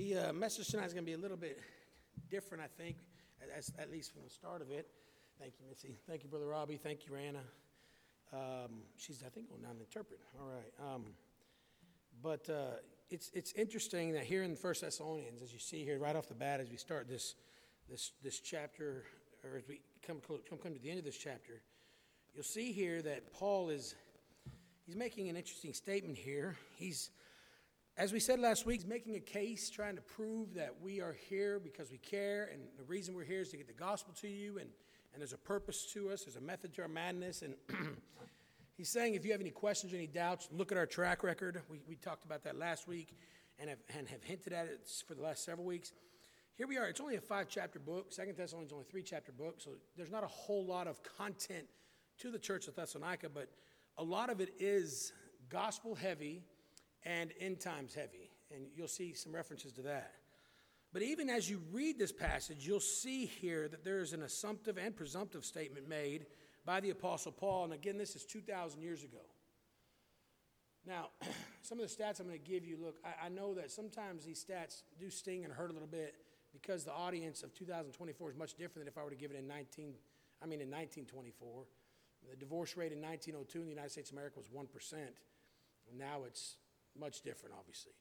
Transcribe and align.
The 0.00 0.16
uh, 0.16 0.32
message 0.32 0.68
tonight 0.68 0.86
is 0.86 0.94
going 0.94 1.04
to 1.04 1.10
be 1.10 1.12
a 1.12 1.18
little 1.18 1.36
bit 1.36 1.60
different, 2.30 2.64
I 2.64 2.68
think, 2.82 2.96
as, 3.54 3.70
at 3.78 3.90
least 3.90 4.14
from 4.14 4.22
the 4.24 4.30
start 4.30 4.62
of 4.62 4.70
it. 4.70 4.86
Thank 5.38 5.52
you, 5.60 5.66
Missy. 5.68 5.98
Thank 6.08 6.22
you, 6.22 6.30
Brother 6.30 6.46
Robbie. 6.46 6.78
Thank 6.78 7.06
you, 7.06 7.14
Rana. 7.14 7.40
Um, 8.32 8.80
she's, 8.96 9.22
I 9.26 9.28
think, 9.28 9.50
going 9.50 9.60
down 9.60 9.74
to 9.74 9.80
interpret. 9.80 10.20
All 10.40 10.48
right. 10.48 10.94
Um, 10.94 11.04
but 12.22 12.48
uh, 12.48 12.78
it's, 13.10 13.30
it's 13.34 13.52
interesting 13.52 14.14
that 14.14 14.24
here 14.24 14.42
in 14.42 14.56
First 14.56 14.80
Thessalonians, 14.80 15.42
as 15.42 15.52
you 15.52 15.58
see 15.58 15.84
here 15.84 15.98
right 15.98 16.16
off 16.16 16.28
the 16.28 16.34
bat, 16.34 16.60
as 16.60 16.70
we 16.70 16.78
start 16.78 17.06
this, 17.06 17.34
this, 17.90 18.12
this 18.24 18.40
chapter, 18.40 19.04
or 19.44 19.58
as 19.58 19.68
we 19.68 19.82
come, 20.06 20.22
come, 20.26 20.38
come 20.62 20.72
to 20.72 20.80
the 20.80 20.88
end 20.88 20.98
of 20.98 21.04
this 21.04 21.18
chapter, 21.18 21.60
you'll 22.34 22.42
see 22.42 22.72
here 22.72 23.02
that 23.02 23.34
Paul 23.34 23.68
is 23.68 23.94
he's 24.86 24.96
making 24.96 25.28
an 25.28 25.36
interesting 25.36 25.74
statement 25.74 26.16
here. 26.16 26.56
He's 26.76 27.10
as 28.00 28.14
we 28.14 28.18
said 28.18 28.40
last 28.40 28.64
week, 28.64 28.80
he's 28.80 28.88
making 28.88 29.14
a 29.16 29.20
case 29.20 29.68
trying 29.68 29.94
to 29.94 30.00
prove 30.00 30.54
that 30.54 30.74
we 30.80 31.02
are 31.02 31.14
here 31.28 31.60
because 31.60 31.90
we 31.90 31.98
care, 31.98 32.48
and 32.50 32.62
the 32.78 32.84
reason 32.84 33.14
we're 33.14 33.24
here 33.24 33.42
is 33.42 33.50
to 33.50 33.58
get 33.58 33.66
the 33.66 33.74
gospel 33.74 34.14
to 34.22 34.26
you, 34.26 34.56
and, 34.56 34.70
and 35.12 35.20
there's 35.20 35.34
a 35.34 35.38
purpose 35.38 35.84
to 35.92 36.08
us, 36.08 36.22
there's 36.24 36.36
a 36.36 36.40
method 36.40 36.72
to 36.72 36.80
our 36.80 36.88
madness. 36.88 37.42
And 37.42 37.56
he's 38.78 38.88
saying 38.88 39.16
if 39.16 39.26
you 39.26 39.32
have 39.32 39.42
any 39.42 39.50
questions 39.50 39.92
any 39.92 40.06
doubts, 40.06 40.48
look 40.50 40.72
at 40.72 40.78
our 40.78 40.86
track 40.86 41.22
record. 41.22 41.60
We, 41.68 41.82
we 41.86 41.96
talked 41.96 42.24
about 42.24 42.42
that 42.44 42.56
last 42.56 42.88
week 42.88 43.14
and 43.58 43.68
have, 43.68 43.80
and 43.94 44.08
have 44.08 44.24
hinted 44.24 44.54
at 44.54 44.64
it 44.64 44.90
for 45.06 45.14
the 45.14 45.20
last 45.20 45.44
several 45.44 45.66
weeks. 45.66 45.92
Here 46.54 46.66
we 46.66 46.78
are. 46.78 46.86
It's 46.86 47.02
only 47.02 47.16
a 47.16 47.20
five 47.20 47.48
chapter 47.50 47.78
book. 47.78 48.14
Second 48.14 48.34
Thessalonians 48.34 48.72
only 48.72 48.86
three 48.86 49.02
chapter 49.02 49.30
book, 49.30 49.56
so 49.58 49.72
there's 49.98 50.10
not 50.10 50.24
a 50.24 50.28
whole 50.28 50.64
lot 50.64 50.86
of 50.86 51.02
content 51.02 51.66
to 52.20 52.30
the 52.30 52.38
church 52.38 52.66
of 52.66 52.74
Thessalonica, 52.74 53.28
but 53.28 53.50
a 53.98 54.02
lot 54.02 54.30
of 54.30 54.40
it 54.40 54.54
is 54.58 55.12
gospel 55.50 55.94
heavy 55.94 56.44
and 57.04 57.32
end 57.40 57.60
times 57.60 57.94
heavy. 57.94 58.30
And 58.54 58.66
you'll 58.74 58.88
see 58.88 59.14
some 59.14 59.34
references 59.34 59.72
to 59.72 59.82
that. 59.82 60.12
But 60.92 61.02
even 61.02 61.30
as 61.30 61.48
you 61.48 61.62
read 61.70 61.98
this 61.98 62.12
passage, 62.12 62.66
you'll 62.66 62.80
see 62.80 63.26
here 63.26 63.68
that 63.68 63.84
there 63.84 64.00
is 64.00 64.12
an 64.12 64.22
assumptive 64.22 64.76
and 64.76 64.94
presumptive 64.94 65.44
statement 65.44 65.88
made 65.88 66.26
by 66.64 66.80
the 66.80 66.90
Apostle 66.90 67.32
Paul. 67.32 67.64
And 67.64 67.72
again, 67.72 67.96
this 67.96 68.16
is 68.16 68.24
2,000 68.24 68.82
years 68.82 69.04
ago. 69.04 69.18
Now, 70.86 71.10
some 71.62 71.78
of 71.78 71.88
the 71.88 71.94
stats 71.94 72.20
I'm 72.20 72.26
going 72.26 72.38
to 72.38 72.44
give 72.44 72.64
you 72.64 72.76
look, 72.82 72.96
I, 73.04 73.26
I, 73.26 73.28
know 73.28 73.54
that 73.54 73.70
sometimes 73.70 74.24
these 74.24 74.44
stats 74.44 74.82
do 74.98 75.10
sting 75.10 75.44
and 75.44 75.52
hurt 75.52 75.70
a 75.70 75.72
little 75.72 75.88
bit 75.88 76.14
because 76.52 76.84
the 76.84 76.92
audience 76.92 77.42
of 77.42 77.54
2024 77.54 78.30
is 78.30 78.36
much 78.36 78.54
different 78.54 78.86
than 78.86 78.88
if 78.88 78.98
I 78.98 79.04
were 79.04 79.10
to 79.10 79.16
give 79.16 79.30
it 79.30 79.36
in 79.36 79.46
19, 79.46 79.94
I 80.42 80.46
mean, 80.46 80.60
in 80.60 80.70
1924. 80.70 81.64
The 82.28 82.36
divorce 82.36 82.76
rate 82.76 82.92
in 82.92 83.00
1902 83.00 83.60
in 83.60 83.64
the 83.64 83.70
United 83.70 83.92
States 83.92 84.10
of 84.10 84.16
America 84.16 84.38
was 84.38 84.48
1%. 84.48 84.66
Now 85.96 86.22
it's 86.26 86.56
much 86.98 87.22
different, 87.22 87.54
obviously. 87.58 87.92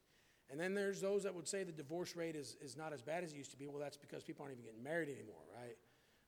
And 0.50 0.60
then 0.60 0.74
there's 0.74 1.00
those 1.00 1.24
that 1.24 1.36
would 1.36 1.48
say 1.48 1.64
the 1.64 1.72
divorce 1.72 2.16
rate 2.16 2.36
is, 2.36 2.58
is 2.62 2.76
not 2.76 2.92
as 2.92 3.02
bad 3.02 3.24
as 3.24 3.34
it 3.34 3.38
used 3.38 3.52
to 3.52 3.58
be. 3.58 3.68
Well, 3.68 3.80
that's 3.80 3.98
because 3.98 4.24
people 4.24 4.44
aren't 4.44 4.54
even 4.54 4.66
getting 4.66 4.84
married 4.84 5.10
anymore, 5.10 5.44
right? 5.56 5.78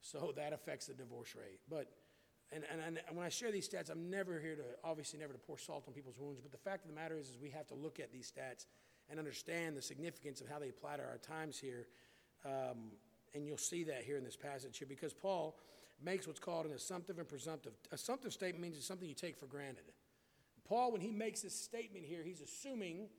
So 0.02 0.34
that 0.38 0.54
affects 0.54 0.88
the 0.88 0.94
divorce 0.94 1.36
rate. 1.36 1.60
But, 1.70 1.88
and, 2.52 2.64
and, 2.72 3.00
and 3.08 3.18
when 3.18 3.26
I 3.26 3.30
share 3.30 3.52
these 3.52 3.68
stats, 3.68 3.90
I'm 3.90 4.10
never 4.10 4.40
here 4.40 4.56
to, 4.56 4.64
obviously, 4.84 5.20
never 5.20 5.34
to 5.34 5.40
pour 5.40 5.58
salt 5.58 5.86
on 5.88 5.94
people's 5.94 6.20
wounds. 6.20 6.40
But 6.40 6.52
the 6.52 6.58
fact 6.58 6.86
of 6.86 6.90
the 6.90 6.96
matter 6.96 7.18
is, 7.18 7.30
is 7.30 7.38
we 7.42 7.50
have 7.50 7.68
to 7.68 7.76
look 7.76 8.00
at 8.00 8.12
these 8.12 8.32
stats 8.32 8.66
and 9.10 9.18
understand 9.18 9.76
the 9.76 9.82
significance 9.82 10.40
of 10.40 10.48
how 10.48 10.60
they 10.60 10.70
apply 10.70 10.98
to 10.98 11.04
our 11.04 11.18
times 11.18 11.58
here. 11.58 11.88
Um, 12.46 12.92
and 13.34 13.46
you'll 13.46 13.58
see 13.58 13.84
that 13.86 14.04
here 14.04 14.18
in 14.18 14.24
this 14.24 14.36
passage 14.36 14.78
here 14.78 14.88
because 14.88 15.14
Paul 15.14 15.58
makes 16.04 16.28
what's 16.28 16.40
called 16.40 16.66
an 16.66 16.74
assumptive 16.74 17.18
and 17.18 17.28
presumptive. 17.28 17.74
Assumptive 17.92 18.34
statement 18.34 18.62
means 18.62 18.78
it's 18.78 18.86
something 18.86 19.08
you 19.08 19.16
take 19.16 19.38
for 19.38 19.46
granted. 19.46 19.84
Paul, 20.72 20.94
when 20.94 21.02
he 21.02 21.12
makes 21.12 21.42
this 21.42 21.54
statement 21.54 22.06
here, 22.06 22.24
he's 22.24 22.40
assuming 22.40 23.10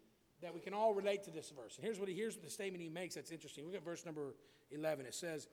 that 0.41 0.55
we 0.55 0.61
can 0.61 0.73
all 0.73 0.95
relate 0.95 1.23
to 1.25 1.31
this 1.31 1.53
verse. 1.55 1.77
And 1.77 1.85
here's 1.85 2.01
what 2.01 2.09
he 2.09 2.15
here's 2.15 2.39
the 2.39 2.49
statement 2.49 2.83
he 2.83 2.89
makes 2.89 3.15
that's 3.15 3.31
interesting. 3.31 3.67
Look 3.67 3.75
at 3.75 3.85
verse 3.85 4.07
number 4.07 4.35
11. 4.71 5.05
It 5.05 5.15
says, 5.15 5.49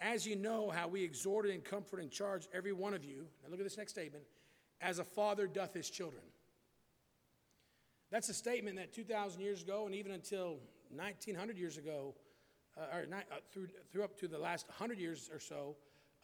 As 0.00 0.26
you 0.26 0.34
know 0.34 0.70
how 0.70 0.88
we 0.88 1.04
exhorted 1.04 1.52
and 1.52 1.62
comforted 1.62 2.02
and 2.02 2.12
charged 2.12 2.48
every 2.52 2.72
one 2.72 2.94
of 2.94 3.04
you, 3.04 3.28
now 3.44 3.50
look 3.52 3.60
at 3.60 3.62
this 3.64 3.78
next 3.78 3.92
statement, 3.92 4.24
as 4.80 4.98
a 4.98 5.04
father 5.04 5.46
doth 5.46 5.72
his 5.72 5.88
children. 5.88 6.24
That's 8.10 8.28
a 8.28 8.34
statement 8.34 8.76
that 8.78 8.92
2,000 8.92 9.40
years 9.40 9.62
ago 9.62 9.86
and 9.86 9.94
even 9.94 10.10
until 10.10 10.58
1900 10.96 11.56
years 11.56 11.78
ago, 11.78 12.16
uh, 12.76 12.96
or 12.96 13.06
not, 13.06 13.22
uh, 13.30 13.36
through, 13.52 13.68
through 13.92 14.02
up 14.02 14.18
to 14.18 14.26
the 14.26 14.38
last 14.38 14.66
100 14.66 14.98
years 14.98 15.30
or 15.32 15.38
so, 15.38 15.76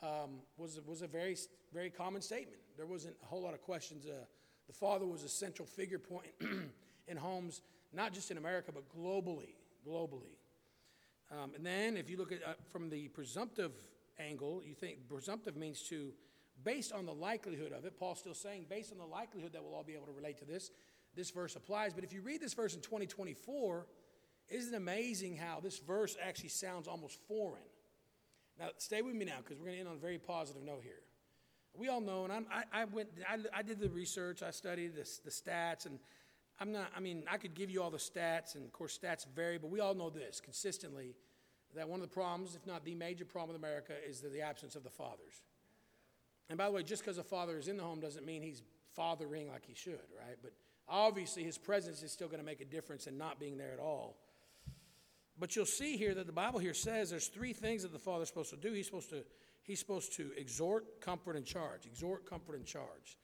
um, 0.03 0.41
was, 0.57 0.81
was 0.85 1.03
a 1.03 1.07
very, 1.07 1.37
very 1.73 1.91
common 1.91 2.23
statement. 2.23 2.59
There 2.77 2.87
wasn't 2.87 3.15
a 3.23 3.27
whole 3.27 3.41
lot 3.41 3.55
of 3.55 3.63
questions 3.63 4.05
uh, 4.05 4.25
the 4.67 4.73
father 4.73 5.07
was 5.07 5.23
a 5.23 5.29
central 5.29 5.67
figure 5.67 5.99
point 5.99 6.31
in 7.09 7.17
homes, 7.17 7.63
not 7.93 8.13
just 8.13 8.31
in 8.31 8.39
America, 8.39 8.73
but 8.73 8.85
globally. 8.89 9.55
Globally. 9.87 10.37
Um, 11.31 11.53
and 11.57 11.65
then, 11.65 11.97
if 11.97 12.11
you 12.11 12.19
look 12.19 12.33
at 12.33 12.43
uh, 12.47 12.53
from 12.71 12.91
the 12.91 13.09
presumptive 13.09 13.73
angle, 14.19 14.63
you 14.65 14.75
think 14.75 15.09
presumptive 15.09 15.57
means 15.57 15.83
to, 15.89 16.13
based 16.63 16.93
on 16.93 17.07
the 17.07 17.13
likelihood 17.13 17.73
of 17.73 17.85
it, 17.85 17.99
Paul's 17.99 18.19
still 18.19 18.35
saying, 18.35 18.67
based 18.69 18.93
on 18.93 18.99
the 18.99 19.07
likelihood 19.07 19.53
that 19.55 19.63
we'll 19.63 19.75
all 19.75 19.83
be 19.83 19.95
able 19.95 20.07
to 20.07 20.13
relate 20.13 20.39
to 20.39 20.45
this, 20.45 20.71
this 21.15 21.31
verse 21.31 21.57
applies. 21.57 21.95
But 21.95 22.05
if 22.05 22.13
you 22.13 22.23
read 22.23 22.41
this 22.41 22.55
verse 22.55 22.75
in 22.75 22.81
2024, 22.81 23.87
isn't 24.49 24.75
it 24.75 24.77
amazing 24.77 25.37
how 25.37 25.61
this 25.61 25.79
verse 25.79 26.17
actually 26.23 26.51
sounds 26.51 26.87
almost 26.87 27.19
foreign? 27.27 27.63
Now, 28.59 28.69
stay 28.77 29.03
with 29.03 29.15
me 29.15 29.25
now 29.25 29.39
because 29.39 29.59
we're 29.59 29.67
going 29.67 29.77
to 29.77 29.81
end 29.81 29.89
on 29.89 29.97
a 29.97 30.01
very 30.01 30.19
positive 30.19 30.63
note 30.63 30.83
here 30.83 31.01
we 31.75 31.89
all 31.89 32.01
know, 32.01 32.25
and 32.25 32.33
I'm, 32.33 32.47
I, 32.53 32.83
I 32.83 32.85
went, 32.85 33.09
I, 33.29 33.39
I, 33.59 33.63
did 33.63 33.81
the 33.81 33.89
research, 33.89 34.43
I 34.43 34.51
studied 34.51 34.95
the, 34.95 35.09
the 35.25 35.31
stats, 35.31 35.87
and 35.87 35.99
I'm 36.61 36.73
not, 36.73 36.89
I 36.95 37.01
mean, 37.01 37.25
I 37.31 37.39
could 37.39 37.55
give 37.55 37.71
you 37.71 37.83
all 37.83 37.91
the 37.91 37.99
stats, 37.99 38.55
and 38.55 38.65
of 38.65 38.73
course, 38.73 38.99
stats 38.99 39.27
vary, 39.35 39.59
but 39.59 39.71
we 39.71 39.81
all 39.81 39.95
know 39.95 40.11
this 40.11 40.41
consistently 40.41 41.15
that 41.75 41.89
one 41.89 42.01
of 42.01 42.09
the 42.09 42.15
problems, 42.15 42.55
if 42.55 42.67
not 42.67 42.85
the 42.85 42.95
major 42.95 43.25
problem 43.25 43.57
in 43.57 43.63
America, 43.63 43.95
is 44.07 44.21
the, 44.21 44.29
the 44.29 44.43
absence 44.43 44.77
of 44.77 44.85
the 44.85 44.91
fathers. 44.91 45.43
And 46.49 46.59
by 46.59 46.67
the 46.67 46.73
way, 46.73 46.83
just 46.83 47.03
because 47.03 47.17
a 47.19 47.25
father 47.25 47.57
is 47.57 47.69
in 47.69 47.79
the 47.79 47.83
home 47.83 48.01
doesn't 48.01 48.27
mean 48.27 48.43
he's 48.43 48.63
fathering 48.95 49.49
like 49.49 49.65
he 49.65 49.75
should, 49.75 50.01
right? 50.19 50.37
But 50.43 50.53
obviously, 50.87 51.45
his 51.45 51.57
presence 51.57 52.03
is 52.03 52.13
still 52.13 52.29
going 52.29 52.41
to 52.41 52.47
make 52.47 52.61
a 52.61 52.67
difference 52.67 53.07
in 53.07 53.17
not 53.17 53.41
being 53.41 53.57
there 53.57 53.73
at 53.73 53.79
all. 53.79 54.19
But 55.43 55.57
you'll 55.57 55.67
see 55.67 55.97
here 55.97 56.15
that 56.15 56.29
the 56.29 56.33
Bible 56.33 56.61
here 56.61 56.73
says 56.73 57.11
there's 57.11 57.27
three 57.27 57.53
things 57.53 57.83
that 57.83 57.93
the 57.93 57.99
father's 57.99 58.29
supposed 58.29 58.51
to 58.51 58.57
do. 58.57 58.73
He's 58.73 58.87
supposed 58.87 59.11
to 59.11 59.25
He's 59.65 59.81
supposed 59.81 60.13
to 60.15 60.31
exhort, 60.37 61.01
comfort, 61.01 61.35
and 61.35 61.45
charge. 61.45 61.85
Exhort, 61.85 62.25
comfort, 62.31 62.55
and 62.55 62.65
charge. 62.65 63.19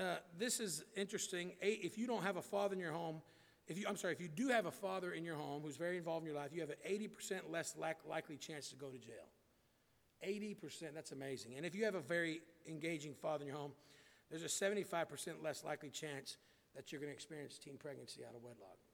Uh, 0.00 0.16
this 0.36 0.58
is 0.58 0.82
interesting. 0.96 1.52
If 1.60 1.96
you 1.96 2.08
don't 2.08 2.24
have 2.24 2.36
a 2.36 2.42
father 2.42 2.74
in 2.74 2.80
your 2.80 2.90
home, 2.90 3.22
if 3.68 3.78
you, 3.78 3.86
I'm 3.88 3.96
sorry, 3.96 4.14
if 4.14 4.20
you 4.20 4.26
do 4.26 4.48
have 4.48 4.66
a 4.66 4.72
father 4.72 5.12
in 5.12 5.24
your 5.24 5.36
home 5.36 5.62
who's 5.62 5.76
very 5.76 5.96
involved 5.96 6.26
in 6.26 6.32
your 6.32 6.40
life, 6.40 6.50
you 6.52 6.60
have 6.60 6.70
an 6.70 6.76
80% 6.84 7.52
less 7.52 7.76
likely 7.76 8.36
chance 8.36 8.68
to 8.70 8.74
go 8.76 8.88
to 8.88 8.98
jail. 8.98 9.30
80%, 10.26 10.92
that's 10.92 11.12
amazing. 11.12 11.52
And 11.56 11.64
if 11.64 11.76
you 11.76 11.84
have 11.84 11.94
a 11.94 12.00
very 12.00 12.40
engaging 12.68 13.14
father 13.14 13.42
in 13.42 13.48
your 13.48 13.56
home, 13.56 13.72
there's 14.28 14.42
a 14.42 14.46
75% 14.46 15.40
less 15.40 15.62
likely 15.62 15.90
chance 15.90 16.36
that 16.74 16.90
you're 16.90 17.00
going 17.00 17.12
to 17.12 17.14
experience 17.14 17.58
teen 17.58 17.76
pregnancy 17.78 18.22
out 18.24 18.34
of 18.34 18.42
wedlock. 18.42 18.85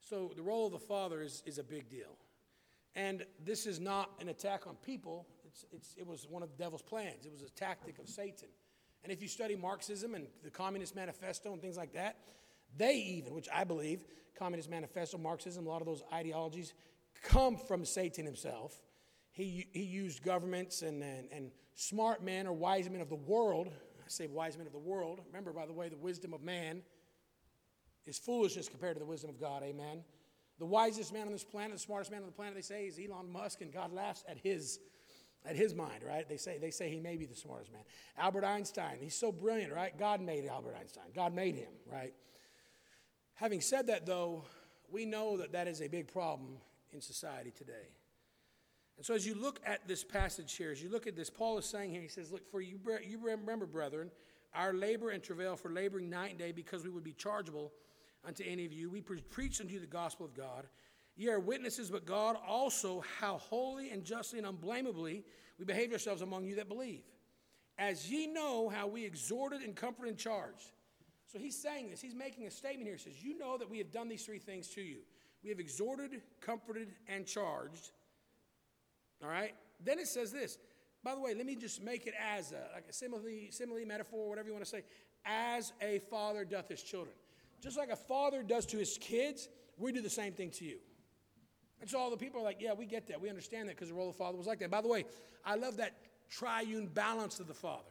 So 0.00 0.32
the 0.36 0.42
role 0.42 0.66
of 0.66 0.72
the 0.72 0.78
father 0.78 1.22
is, 1.22 1.42
is 1.46 1.58
a 1.58 1.64
big 1.64 1.88
deal. 1.88 2.16
And 2.94 3.24
this 3.44 3.66
is 3.66 3.78
not 3.78 4.10
an 4.20 4.28
attack 4.28 4.66
on 4.66 4.76
people, 4.76 5.26
it's, 5.46 5.64
it's, 5.72 5.94
it 5.96 6.06
was 6.06 6.26
one 6.28 6.42
of 6.42 6.50
the 6.50 6.56
devil's 6.56 6.82
plans. 6.82 7.26
It 7.26 7.32
was 7.32 7.42
a 7.42 7.50
tactic 7.50 7.98
of 7.98 8.08
Satan. 8.08 8.48
And 9.02 9.12
if 9.12 9.22
you 9.22 9.28
study 9.28 9.56
Marxism 9.56 10.14
and 10.14 10.26
the 10.42 10.50
Communist 10.50 10.94
Manifesto 10.94 11.52
and 11.52 11.62
things 11.62 11.76
like 11.76 11.92
that, 11.94 12.16
they 12.76 12.94
even, 12.96 13.34
which 13.34 13.48
I 13.54 13.64
believe, 13.64 14.04
Communist 14.38 14.70
Manifesto, 14.70 15.18
Marxism, 15.18 15.66
a 15.66 15.68
lot 15.68 15.80
of 15.80 15.86
those 15.86 16.02
ideologies 16.12 16.74
come 17.22 17.56
from 17.56 17.84
Satan 17.84 18.24
himself. 18.24 18.80
He, 19.30 19.66
he 19.72 19.82
used 19.82 20.22
governments 20.22 20.82
and, 20.82 21.02
and, 21.02 21.28
and 21.32 21.50
smart 21.74 22.22
men 22.22 22.46
or 22.46 22.52
wise 22.52 22.90
men 22.90 23.00
of 23.00 23.08
the 23.08 23.16
world. 23.16 23.68
I 23.68 24.08
say 24.08 24.26
wise 24.26 24.56
men 24.56 24.66
of 24.66 24.72
the 24.72 24.78
world. 24.78 25.20
Remember, 25.26 25.52
by 25.52 25.66
the 25.66 25.72
way, 25.72 25.88
the 25.88 25.96
wisdom 25.96 26.34
of 26.34 26.42
man 26.42 26.82
is 28.06 28.18
foolishness 28.18 28.68
compared 28.68 28.94
to 28.96 29.00
the 29.00 29.06
wisdom 29.06 29.30
of 29.30 29.40
God. 29.40 29.62
Amen. 29.62 30.02
The 30.58 30.66
wisest 30.66 31.12
man 31.12 31.26
on 31.26 31.32
this 31.32 31.44
planet, 31.44 31.72
the 31.72 31.78
smartest 31.78 32.10
man 32.10 32.20
on 32.20 32.26
the 32.26 32.32
planet, 32.32 32.54
they 32.54 32.62
say, 32.62 32.86
is 32.86 32.98
Elon 32.98 33.30
Musk, 33.30 33.60
and 33.60 33.72
God 33.72 33.92
laughs 33.92 34.24
at 34.28 34.38
his, 34.38 34.80
at 35.44 35.54
his 35.54 35.74
mind, 35.74 36.02
right? 36.06 36.28
They 36.28 36.36
say, 36.36 36.58
they 36.58 36.70
say 36.70 36.90
he 36.90 36.98
may 36.98 37.16
be 37.16 37.26
the 37.26 37.36
smartest 37.36 37.72
man. 37.72 37.82
Albert 38.16 38.44
Einstein, 38.44 38.98
he's 39.00 39.14
so 39.14 39.30
brilliant, 39.30 39.72
right? 39.72 39.96
God 39.96 40.20
made 40.20 40.46
Albert 40.46 40.76
Einstein. 40.80 41.04
God 41.14 41.32
made 41.32 41.54
him, 41.54 41.70
right? 41.90 42.12
Having 43.34 43.60
said 43.60 43.86
that, 43.86 44.04
though, 44.04 44.44
we 44.90 45.04
know 45.04 45.36
that 45.36 45.52
that 45.52 45.68
is 45.68 45.80
a 45.80 45.86
big 45.86 46.12
problem 46.12 46.56
in 46.92 47.00
society 47.00 47.52
today. 47.56 47.92
And 48.96 49.06
so, 49.06 49.14
as 49.14 49.24
you 49.24 49.34
look 49.34 49.60
at 49.64 49.86
this 49.86 50.02
passage 50.02 50.56
here, 50.56 50.72
as 50.72 50.82
you 50.82 50.90
look 50.90 51.06
at 51.06 51.14
this, 51.14 51.30
Paul 51.30 51.56
is 51.58 51.66
saying 51.66 51.92
here, 51.92 52.02
he 52.02 52.08
says, 52.08 52.32
Look, 52.32 52.50
for 52.50 52.60
you, 52.60 52.80
you 53.08 53.20
remember, 53.22 53.64
brethren, 53.64 54.10
our 54.54 54.72
labor 54.72 55.10
and 55.10 55.22
travail 55.22 55.54
for 55.54 55.70
laboring 55.70 56.10
night 56.10 56.30
and 56.30 56.38
day 56.38 56.50
because 56.50 56.82
we 56.82 56.90
would 56.90 57.04
be 57.04 57.12
chargeable 57.12 57.72
unto 58.26 58.44
any 58.44 58.64
of 58.64 58.72
you. 58.72 58.90
We 58.90 59.00
pre- 59.00 59.20
preach 59.20 59.60
unto 59.60 59.74
you 59.74 59.80
the 59.80 59.86
gospel 59.86 60.26
of 60.26 60.34
God. 60.34 60.66
Ye 61.16 61.28
are 61.28 61.40
witnesses, 61.40 61.90
but 61.90 62.06
God 62.06 62.36
also, 62.46 63.02
how 63.20 63.38
holy 63.38 63.90
and 63.90 64.04
justly 64.04 64.38
and 64.38 64.46
unblameably 64.46 65.24
we 65.58 65.64
behaved 65.64 65.92
ourselves 65.92 66.22
among 66.22 66.44
you 66.44 66.56
that 66.56 66.68
believe. 66.68 67.02
As 67.78 68.10
ye 68.10 68.26
know 68.26 68.68
how 68.68 68.86
we 68.86 69.04
exhorted 69.04 69.62
and 69.62 69.74
comforted 69.74 70.10
and 70.10 70.18
charged. 70.18 70.72
So 71.26 71.38
he's 71.38 71.60
saying 71.60 71.90
this. 71.90 72.00
He's 72.00 72.14
making 72.14 72.46
a 72.46 72.50
statement 72.50 72.86
here. 72.86 72.96
He 72.96 73.02
says, 73.02 73.22
You 73.22 73.36
know 73.36 73.58
that 73.58 73.68
we 73.68 73.78
have 73.78 73.92
done 73.92 74.08
these 74.08 74.24
three 74.24 74.38
things 74.38 74.68
to 74.70 74.80
you. 74.80 74.98
We 75.42 75.50
have 75.50 75.60
exhorted, 75.60 76.20
comforted, 76.40 76.88
and 77.08 77.26
charged. 77.26 77.90
All 79.22 79.28
right? 79.28 79.54
Then 79.84 79.98
it 79.98 80.08
says 80.08 80.32
this. 80.32 80.58
By 81.04 81.14
the 81.14 81.20
way, 81.20 81.34
let 81.34 81.46
me 81.46 81.54
just 81.54 81.82
make 81.82 82.06
it 82.06 82.14
as 82.20 82.52
a, 82.52 82.74
like 82.74 82.86
a 82.88 82.92
simile, 82.92 83.22
simile, 83.50 83.84
metaphor, 83.86 84.28
whatever 84.28 84.48
you 84.48 84.54
want 84.54 84.64
to 84.64 84.70
say. 84.70 84.82
As 85.24 85.72
a 85.80 86.00
father 86.10 86.44
doth 86.44 86.68
his 86.68 86.82
children. 86.82 87.14
Just 87.62 87.76
like 87.76 87.90
a 87.90 87.96
father 87.96 88.42
does 88.42 88.66
to 88.66 88.76
his 88.76 88.98
kids, 88.98 89.48
we 89.76 89.92
do 89.92 90.00
the 90.00 90.10
same 90.10 90.32
thing 90.32 90.50
to 90.52 90.64
you. 90.64 90.78
And 91.80 91.88
so 91.88 91.98
all 91.98 92.10
the 92.10 92.16
people 92.16 92.40
are 92.40 92.44
like, 92.44 92.60
yeah, 92.60 92.72
we 92.72 92.86
get 92.86 93.06
that. 93.08 93.20
We 93.20 93.28
understand 93.28 93.68
that 93.68 93.76
because 93.76 93.88
the 93.88 93.94
role 93.94 94.08
of 94.08 94.14
the 94.14 94.18
father 94.18 94.36
was 94.36 94.46
like 94.46 94.58
that. 94.60 94.70
By 94.70 94.80
the 94.80 94.88
way, 94.88 95.04
I 95.44 95.54
love 95.54 95.76
that 95.76 95.94
triune 96.28 96.86
balance 96.86 97.40
of 97.40 97.46
the 97.46 97.54
father. 97.54 97.82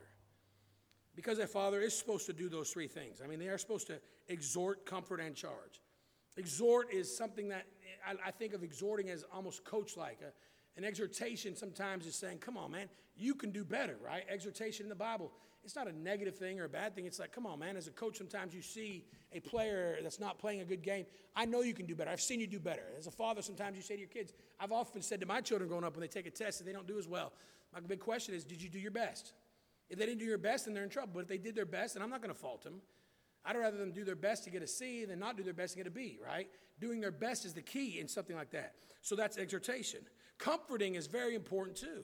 Because 1.15 1.39
a 1.39 1.47
father 1.47 1.81
is 1.81 1.97
supposed 1.97 2.25
to 2.27 2.33
do 2.33 2.47
those 2.47 2.69
three 2.69 2.87
things. 2.87 3.21
I 3.23 3.27
mean, 3.27 3.39
they 3.39 3.47
are 3.47 3.57
supposed 3.57 3.87
to 3.87 3.99
exhort, 4.27 4.85
comfort, 4.85 5.19
and 5.19 5.35
charge. 5.35 5.81
Exhort 6.35 6.93
is 6.93 7.15
something 7.15 7.49
that 7.49 7.65
I, 8.05 8.27
I 8.27 8.31
think 8.31 8.53
of 8.53 8.61
exhorting 8.61 9.09
as 9.09 9.25
almost 9.33 9.63
coach 9.63 9.97
like. 9.97 10.19
Uh, 10.21 10.29
an 10.75 10.83
exhortation 10.83 11.55
sometimes 11.55 12.05
is 12.05 12.15
saying, 12.15 12.37
come 12.37 12.55
on, 12.55 12.71
man, 12.71 12.87
you 13.15 13.33
can 13.33 13.49
do 13.49 13.63
better, 13.63 13.97
right? 14.05 14.23
Exhortation 14.29 14.85
in 14.85 14.89
the 14.89 14.95
Bible, 14.95 15.31
it's 15.67 15.75
not 15.75 15.89
a 15.89 15.91
negative 15.91 16.37
thing 16.37 16.61
or 16.61 16.63
a 16.63 16.69
bad 16.69 16.95
thing. 16.95 17.05
It's 17.05 17.19
like, 17.19 17.33
come 17.33 17.45
on, 17.45 17.59
man, 17.59 17.75
as 17.75 17.87
a 17.87 17.91
coach, 17.91 18.17
sometimes 18.17 18.55
you 18.55 18.61
see 18.61 19.03
a 19.33 19.41
player 19.41 19.97
that's 20.01 20.17
not 20.17 20.39
playing 20.39 20.61
a 20.61 20.65
good 20.65 20.81
game. 20.81 21.05
I 21.35 21.43
know 21.43 21.61
you 21.61 21.73
can 21.73 21.85
do 21.85 21.93
better. 21.93 22.09
I've 22.09 22.21
seen 22.21 22.39
you 22.39 22.47
do 22.47 22.57
better. 22.57 22.83
As 22.97 23.05
a 23.05 23.11
father, 23.11 23.41
sometimes 23.41 23.75
you 23.75 23.83
say 23.83 23.95
to 23.95 23.99
your 23.99 24.07
kids, 24.07 24.31
I've 24.61 24.71
often 24.71 25.01
said 25.01 25.19
to 25.19 25.25
my 25.25 25.41
children 25.41 25.67
growing 25.67 25.83
up 25.83 25.93
when 25.93 25.99
they 25.99 26.07
take 26.07 26.25
a 26.25 26.31
test 26.31 26.61
and 26.61 26.69
they 26.69 26.71
don't 26.71 26.87
do 26.87 26.97
as 26.97 27.05
well, 27.05 27.33
my 27.73 27.81
big 27.81 27.99
question 27.99 28.33
is, 28.33 28.45
did 28.45 28.61
you 28.61 28.69
do 28.69 28.79
your 28.79 28.91
best? 28.91 29.33
If 29.89 29.99
they 29.99 30.05
didn't 30.05 30.19
do 30.19 30.25
your 30.25 30.37
best, 30.37 30.65
then 30.65 30.73
they're 30.73 30.85
in 30.85 30.89
trouble. 30.89 31.11
But 31.15 31.23
if 31.23 31.27
they 31.27 31.37
did 31.37 31.53
their 31.53 31.65
best, 31.65 31.95
and 31.95 32.03
I'm 32.03 32.09
not 32.09 32.21
going 32.21 32.33
to 32.33 32.39
fault 32.39 32.63
them, 32.63 32.81
I'd 33.43 33.57
rather 33.57 33.77
them 33.77 33.91
do 33.91 34.05
their 34.05 34.15
best 34.15 34.45
to 34.45 34.49
get 34.49 34.63
a 34.63 34.67
C 34.67 35.03
than 35.03 35.19
not 35.19 35.35
do 35.35 35.43
their 35.43 35.53
best 35.53 35.73
to 35.73 35.79
get 35.79 35.87
a 35.87 35.91
B, 35.91 36.17
right? 36.25 36.47
Doing 36.79 37.01
their 37.01 37.11
best 37.11 37.43
is 37.43 37.53
the 37.53 37.61
key 37.61 37.99
in 37.99 38.07
something 38.07 38.37
like 38.37 38.51
that. 38.51 38.75
So 39.01 39.17
that's 39.17 39.37
exhortation. 39.37 39.99
Comforting 40.37 40.95
is 40.95 41.07
very 41.07 41.35
important 41.35 41.75
too. 41.75 42.03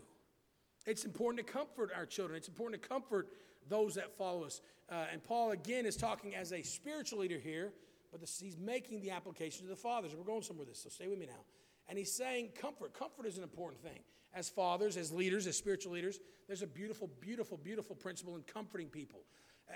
It's 0.86 1.06
important 1.06 1.46
to 1.46 1.54
comfort 1.54 1.92
our 1.96 2.06
children, 2.06 2.38
it's 2.38 2.50
important 2.50 2.82
to 2.82 2.90
comfort 2.90 3.30
those 3.70 3.96
that 3.96 4.16
follow 4.18 4.44
us. 4.44 4.62
Uh, 4.90 5.06
and 5.12 5.24
Paul, 5.24 5.52
again, 5.52 5.86
is 5.86 5.96
talking 5.96 6.36
as 6.36 6.52
a 6.52 6.62
spiritual 6.62 7.20
leader 7.20 7.38
here, 7.38 7.72
but 8.12 8.22
this, 8.22 8.40
he's 8.40 8.58
making 8.58 9.02
the 9.02 9.12
application 9.12 9.64
to 9.64 9.70
the 9.70 9.76
fathers. 9.76 10.14
We're 10.16 10.24
going 10.24 10.44
somewhere 10.44 10.66
with 10.66 10.74
this, 10.74 10.84
so 10.84 10.90
stay 10.90 11.08
with 11.08 11.20
me 11.20 11.26
now. 11.26 11.42
And 11.90 11.98
he's 11.98 12.12
saying 12.12 12.50
comfort. 12.60 12.94
Comfort 12.94 13.26
is 13.26 13.38
an 13.38 13.44
important 13.44 13.82
thing. 13.82 14.00
As 14.34 14.50
fathers, 14.50 14.98
as 14.98 15.12
leaders, 15.12 15.46
as 15.48 15.58
spiritual 15.58 15.94
leaders, 15.94 16.20
there's 16.48 16.64
a 16.64 16.68
beautiful, 16.68 17.10
beautiful, 17.20 17.58
beautiful 17.58 17.96
principle 17.96 18.36
in 18.36 18.42
comforting 18.44 18.88
people. 18.88 19.20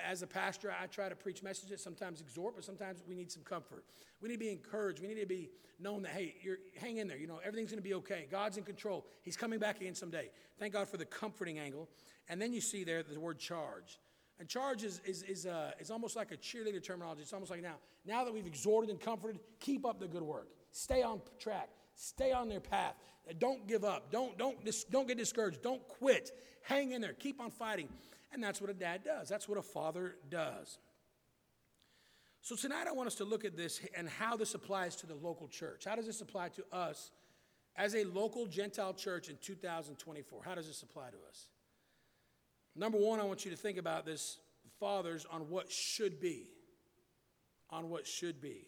As 0.06 0.22
a 0.22 0.28
pastor, 0.28 0.74
I 0.80 0.88
try 0.88 1.10
to 1.10 1.16
preach 1.16 1.42
messages, 1.42 1.82
sometimes 1.82 2.22
exhort, 2.22 2.56
but 2.56 2.64
sometimes 2.64 3.04
we 3.08 3.16
need 3.16 3.32
some 3.32 3.44
comfort. 3.44 3.86
We 4.22 4.30
need 4.30 4.36
to 4.36 4.40
be 4.40 4.52
encouraged. 4.52 5.02
We 5.02 5.08
need 5.08 5.20
to 5.20 5.26
be 5.26 5.50
known 5.80 6.02
that, 6.04 6.12
hey, 6.12 6.36
you're, 6.42 6.58
hang 6.80 6.98
in 6.98 7.08
there. 7.08 7.18
You 7.18 7.28
know, 7.28 7.40
everything's 7.44 7.72
going 7.72 7.82
to 7.82 7.88
be 7.88 7.94
okay. 7.96 8.28
God's 8.30 8.58
in 8.58 8.64
control. 8.64 9.06
He's 9.24 9.38
coming 9.38 9.60
back 9.60 9.80
again 9.80 9.96
someday. 9.96 10.30
Thank 10.60 10.74
God 10.74 10.88
for 10.90 10.98
the 10.98 11.06
comforting 11.06 11.60
angle. 11.60 11.90
And 12.30 12.42
then 12.42 12.54
you 12.54 12.62
see 12.62 12.84
there 12.84 13.04
the 13.04 13.20
word 13.20 13.40
charge. 13.40 14.00
And 14.40 14.48
charge 14.48 14.84
is, 14.84 15.02
is, 15.06 15.24
is, 15.24 15.46
uh, 15.46 15.72
is 15.80 15.90
almost 15.90 16.16
like 16.16 16.32
a 16.32 16.38
cheerleader 16.38 16.84
terminology. 16.84 17.22
It's 17.22 17.34
almost 17.34 17.50
like 17.50 17.62
now, 17.62 17.76
now 18.06 18.24
that 18.24 18.34
we've 18.34 18.46
exhorted 18.46 18.90
and 18.90 19.00
comforted, 19.00 19.40
keep 19.60 19.86
up 19.86 20.00
the 20.00 20.08
good 20.08 20.22
work. 20.22 20.50
Stay 20.72 21.02
on 21.02 21.22
track. 21.40 21.70
Stay 21.96 22.32
on 22.32 22.50
their 22.50 22.60
path. 22.60 22.94
Don't 23.40 23.68
give 23.68 23.84
up. 23.84 24.12
Don't, 24.12 24.38
don't, 24.38 24.58
don't 24.92 25.08
get 25.08 25.18
discouraged. 25.18 25.62
Don't 25.64 25.86
quit. 25.88 26.32
Hang 26.62 26.92
in 26.92 27.02
there. 27.02 27.14
Keep 27.14 27.42
on 27.42 27.50
fighting. 27.50 27.90
And 28.32 28.44
that's 28.44 28.60
what 28.60 28.70
a 28.70 28.74
dad 28.74 29.04
does. 29.04 29.30
That's 29.30 29.48
what 29.48 29.58
a 29.58 29.62
father 29.62 30.16
does. 30.30 30.80
So 32.42 32.56
tonight 32.56 32.88
I 32.88 32.94
want 32.94 33.08
us 33.08 33.16
to 33.16 33.26
look 33.26 33.46
at 33.46 33.58
this 33.58 33.82
and 33.96 34.08
how 34.08 34.38
this 34.38 34.54
applies 34.54 34.96
to 34.98 35.06
the 35.06 35.16
local 35.16 35.48
church. 35.48 35.86
How 35.86 35.96
does 35.96 36.06
this 36.06 36.22
apply 36.22 36.50
to 36.50 36.64
us 36.72 37.12
as 37.76 37.96
a 37.96 38.06
local 38.06 38.46
Gentile 38.46 38.94
church 38.94 39.30
in 39.30 39.38
2024? 39.42 40.44
How 40.46 40.56
does 40.56 40.68
this 40.68 40.82
apply 40.82 41.10
to 41.10 41.18
us? 41.28 41.48
Number 42.76 42.98
one, 42.98 43.20
I 43.20 43.24
want 43.24 43.44
you 43.44 43.52
to 43.52 43.58
think 43.58 43.78
about 43.78 44.06
this, 44.06 44.38
fathers, 44.80 45.26
on 45.32 45.50
what 45.50 45.72
should 45.72 46.20
be. 46.20 46.48
On 47.70 47.90
what 47.90 48.08
should 48.08 48.40
be. 48.40 48.68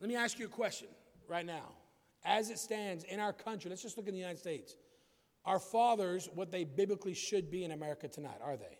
Let 0.00 0.08
me 0.08 0.16
ask 0.16 0.38
you 0.38 0.46
a 0.46 0.48
question 0.48 0.88
right 1.28 1.46
now. 1.46 1.72
As 2.24 2.50
it 2.50 2.58
stands 2.58 3.02
in 3.04 3.18
our 3.18 3.32
country, 3.32 3.70
let's 3.70 3.82
just 3.82 3.96
look 3.96 4.06
in 4.06 4.14
the 4.14 4.20
United 4.20 4.38
States. 4.38 4.76
Are 5.44 5.58
fathers 5.58 6.28
what 6.34 6.50
they 6.50 6.64
biblically 6.64 7.14
should 7.14 7.50
be 7.50 7.64
in 7.64 7.72
America 7.72 8.08
tonight? 8.08 8.38
Are 8.42 8.56
they? 8.56 8.78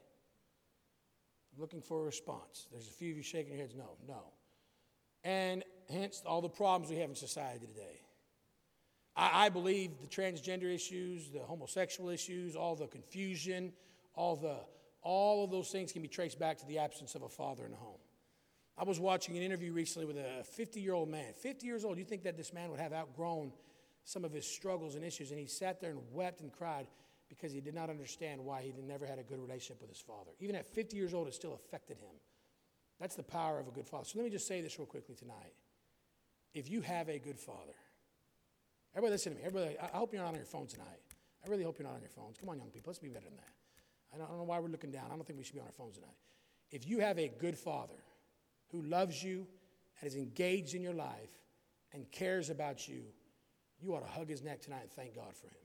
I'm 1.54 1.60
looking 1.60 1.82
for 1.82 2.00
a 2.00 2.04
response. 2.04 2.66
There's 2.70 2.88
a 2.88 2.92
few 2.92 3.10
of 3.10 3.16
you 3.16 3.22
shaking 3.22 3.52
your 3.52 3.60
heads, 3.60 3.74
no, 3.74 3.96
no. 4.06 4.22
And 5.24 5.64
hence 5.90 6.22
all 6.24 6.40
the 6.40 6.48
problems 6.48 6.90
we 6.90 6.98
have 6.98 7.10
in 7.10 7.16
society 7.16 7.66
today. 7.66 8.00
I, 9.16 9.46
I 9.46 9.48
believe 9.48 9.90
the 10.00 10.06
transgender 10.06 10.72
issues, 10.72 11.30
the 11.30 11.40
homosexual 11.40 12.10
issues, 12.10 12.56
all 12.56 12.76
the 12.76 12.86
confusion, 12.86 13.72
all, 14.14 14.36
the, 14.36 14.56
all 15.02 15.44
of 15.44 15.50
those 15.50 15.70
things 15.70 15.92
can 15.92 16.02
be 16.02 16.08
traced 16.08 16.38
back 16.38 16.58
to 16.58 16.66
the 16.66 16.78
absence 16.78 17.14
of 17.14 17.22
a 17.22 17.28
father 17.28 17.64
in 17.64 17.72
the 17.72 17.76
home. 17.76 17.98
I 18.78 18.84
was 18.84 18.98
watching 18.98 19.36
an 19.36 19.42
interview 19.42 19.72
recently 19.72 20.06
with 20.06 20.16
a 20.16 20.44
50 20.44 20.80
year 20.80 20.94
old 20.94 21.08
man. 21.08 21.34
50 21.40 21.66
years 21.66 21.84
old, 21.84 21.98
you 21.98 22.04
think 22.04 22.22
that 22.22 22.36
this 22.36 22.52
man 22.52 22.70
would 22.70 22.80
have 22.80 22.92
outgrown 22.92 23.52
some 24.04 24.24
of 24.24 24.32
his 24.32 24.46
struggles 24.46 24.94
and 24.94 25.04
issues? 25.04 25.30
And 25.30 25.38
he 25.38 25.46
sat 25.46 25.80
there 25.80 25.90
and 25.90 26.00
wept 26.12 26.40
and 26.40 26.52
cried 26.52 26.86
because 27.28 27.52
he 27.52 27.60
did 27.60 27.74
not 27.74 27.88
understand 27.88 28.44
why 28.44 28.62
he 28.62 28.72
never 28.86 29.06
had 29.06 29.18
a 29.18 29.22
good 29.22 29.40
relationship 29.40 29.80
with 29.80 29.90
his 29.90 30.00
father. 30.00 30.30
Even 30.40 30.54
at 30.54 30.66
50 30.66 30.96
years 30.96 31.14
old, 31.14 31.28
it 31.28 31.34
still 31.34 31.54
affected 31.54 31.96
him. 31.96 32.14
That's 33.00 33.16
the 33.16 33.22
power 33.22 33.58
of 33.58 33.68
a 33.68 33.70
good 33.70 33.86
father. 33.86 34.04
So 34.04 34.18
let 34.18 34.24
me 34.24 34.30
just 34.30 34.46
say 34.46 34.60
this 34.60 34.78
real 34.78 34.86
quickly 34.86 35.14
tonight. 35.14 35.54
If 36.54 36.70
you 36.70 36.82
have 36.82 37.08
a 37.08 37.18
good 37.18 37.38
father, 37.38 37.74
everybody 38.94 39.12
listen 39.12 39.32
to 39.32 39.38
me. 39.38 39.44
Everybody, 39.46 39.78
I 39.78 39.96
hope 39.96 40.12
you're 40.12 40.22
not 40.22 40.28
on 40.28 40.34
your 40.34 40.44
phone 40.44 40.66
tonight. 40.66 41.00
I 41.44 41.48
really 41.48 41.64
hope 41.64 41.78
you're 41.78 41.88
not 41.88 41.94
on 41.94 42.00
your 42.00 42.10
phones. 42.10 42.36
Come 42.38 42.50
on, 42.50 42.58
young 42.58 42.68
people, 42.68 42.90
let's 42.90 42.98
be 42.98 43.08
better 43.08 43.24
than 43.24 43.36
that. 43.36 43.52
I 44.14 44.18
don't, 44.18 44.26
I 44.26 44.28
don't 44.28 44.38
know 44.38 44.44
why 44.44 44.58
we're 44.60 44.68
looking 44.68 44.90
down. 44.90 45.06
I 45.06 45.16
don't 45.16 45.26
think 45.26 45.38
we 45.38 45.44
should 45.44 45.54
be 45.54 45.60
on 45.60 45.66
our 45.66 45.72
phones 45.72 45.94
tonight. 45.94 46.14
If 46.70 46.86
you 46.86 47.00
have 47.00 47.18
a 47.18 47.28
good 47.28 47.56
father 47.56 47.98
who 48.68 48.82
loves 48.82 49.22
you 49.22 49.46
and 50.00 50.08
is 50.08 50.16
engaged 50.16 50.74
in 50.74 50.82
your 50.82 50.94
life 50.94 51.30
and 51.92 52.10
cares 52.10 52.50
about 52.50 52.86
you, 52.86 53.02
you 53.82 53.94
ought 53.94 54.06
to 54.06 54.12
hug 54.12 54.28
his 54.28 54.42
neck 54.42 54.62
tonight 54.62 54.82
and 54.82 54.92
thank 54.92 55.14
God 55.14 55.34
for 55.34 55.48
him. 55.48 55.62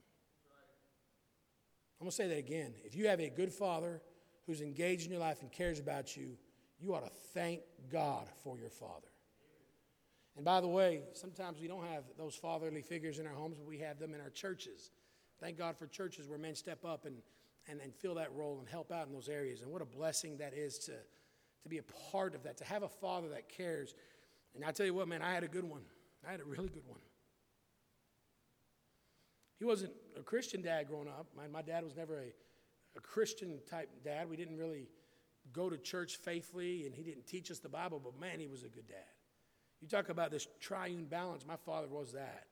I'm 2.00 2.04
going 2.04 2.10
to 2.10 2.16
say 2.16 2.28
that 2.28 2.38
again. 2.38 2.74
If 2.84 2.94
you 2.94 3.08
have 3.08 3.20
a 3.20 3.28
good 3.28 3.52
father 3.52 4.00
who's 4.46 4.60
engaged 4.60 5.06
in 5.06 5.12
your 5.12 5.20
life 5.20 5.42
and 5.42 5.50
cares 5.50 5.78
about 5.78 6.16
you, 6.16 6.36
you 6.80 6.94
ought 6.94 7.04
to 7.04 7.12
thank 7.34 7.60
God 7.90 8.26
for 8.44 8.58
your 8.58 8.70
father. 8.70 9.08
And 10.36 10.44
by 10.44 10.60
the 10.60 10.68
way, 10.68 11.02
sometimes 11.14 11.60
we 11.60 11.66
don't 11.66 11.84
have 11.84 12.04
those 12.16 12.36
fatherly 12.36 12.82
figures 12.82 13.18
in 13.18 13.26
our 13.26 13.32
homes, 13.32 13.56
but 13.58 13.66
we 13.66 13.78
have 13.78 13.98
them 13.98 14.14
in 14.14 14.20
our 14.20 14.30
churches. 14.30 14.92
Thank 15.40 15.58
God 15.58 15.76
for 15.76 15.88
churches 15.88 16.28
where 16.28 16.38
men 16.38 16.54
step 16.54 16.84
up 16.84 17.04
and, 17.04 17.16
and, 17.68 17.80
and 17.80 17.92
fill 17.92 18.14
that 18.14 18.32
role 18.32 18.58
and 18.60 18.68
help 18.68 18.92
out 18.92 19.08
in 19.08 19.12
those 19.12 19.28
areas. 19.28 19.62
And 19.62 19.72
what 19.72 19.82
a 19.82 19.84
blessing 19.84 20.38
that 20.38 20.54
is 20.54 20.78
to, 20.80 20.92
to 20.92 21.68
be 21.68 21.78
a 21.78 21.82
part 22.12 22.36
of 22.36 22.44
that, 22.44 22.56
to 22.58 22.64
have 22.64 22.84
a 22.84 22.88
father 22.88 23.28
that 23.30 23.48
cares. 23.48 23.94
And 24.54 24.64
I 24.64 24.70
tell 24.70 24.86
you 24.86 24.94
what, 24.94 25.08
man, 25.08 25.22
I 25.22 25.32
had 25.32 25.42
a 25.42 25.48
good 25.48 25.64
one. 25.64 25.82
I 26.26 26.30
had 26.30 26.40
a 26.40 26.44
really 26.44 26.68
good 26.68 26.86
one. 26.86 27.00
He 29.58 29.64
wasn't 29.64 29.92
a 30.16 30.22
Christian 30.22 30.62
dad 30.62 30.86
growing 30.88 31.08
up. 31.08 31.26
My, 31.36 31.48
my 31.48 31.62
dad 31.62 31.84
was 31.84 31.96
never 31.96 32.18
a, 32.18 32.32
a 32.96 33.00
Christian 33.00 33.58
type 33.68 33.88
dad. 34.04 34.28
We 34.28 34.36
didn't 34.36 34.56
really 34.56 34.88
go 35.52 35.68
to 35.70 35.76
church 35.76 36.16
faithfully, 36.16 36.86
and 36.86 36.94
he 36.94 37.02
didn't 37.02 37.26
teach 37.26 37.50
us 37.50 37.58
the 37.58 37.68
Bible, 37.68 38.00
but 38.02 38.18
man, 38.20 38.38
he 38.38 38.46
was 38.46 38.62
a 38.62 38.68
good 38.68 38.86
dad. 38.86 38.96
You 39.80 39.88
talk 39.88 40.08
about 40.08 40.30
this 40.30 40.46
triune 40.60 41.06
balance, 41.06 41.46
my 41.46 41.56
father 41.56 41.88
was 41.88 42.12
that. 42.12 42.44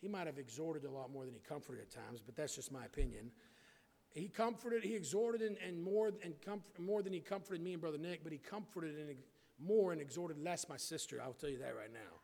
He 0.00 0.08
might 0.08 0.26
have 0.26 0.38
exhorted 0.38 0.84
a 0.84 0.90
lot 0.90 1.10
more 1.10 1.24
than 1.24 1.32
he 1.34 1.40
comforted 1.40 1.82
at 1.82 1.90
times, 1.90 2.20
but 2.20 2.36
that's 2.36 2.56
just 2.56 2.70
my 2.72 2.84
opinion. 2.84 3.30
He 4.12 4.28
comforted, 4.28 4.84
he 4.84 4.94
exhorted, 4.94 5.40
and, 5.40 5.56
and 5.66 5.82
more 5.82 6.12
and 6.22 6.40
comfort, 6.44 6.78
more 6.78 7.02
than 7.02 7.12
he 7.12 7.20
comforted 7.20 7.62
me 7.62 7.72
and 7.72 7.80
brother 7.80 7.98
Nick, 7.98 8.22
but 8.22 8.32
he 8.32 8.38
comforted 8.38 8.96
and 8.96 9.16
more 9.58 9.92
and 9.92 10.00
exhorted 10.00 10.38
less 10.38 10.68
my 10.68 10.76
sister. 10.76 11.20
I'll 11.22 11.32
tell 11.32 11.50
you 11.50 11.58
that 11.58 11.74
right 11.76 11.92
now. 11.92 12.23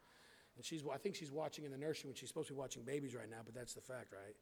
And 0.60 0.64
she's, 0.66 0.82
I 0.92 0.98
think 0.98 1.14
she's 1.14 1.32
watching 1.32 1.64
in 1.64 1.70
the 1.70 1.78
nursery 1.78 2.08
when 2.08 2.14
she's 2.14 2.28
supposed 2.28 2.48
to 2.48 2.52
be 2.52 2.58
watching 2.58 2.82
babies 2.82 3.14
right 3.14 3.30
now, 3.30 3.38
but 3.42 3.54
that's 3.54 3.72
the 3.72 3.80
fact, 3.80 4.12
right? 4.12 4.36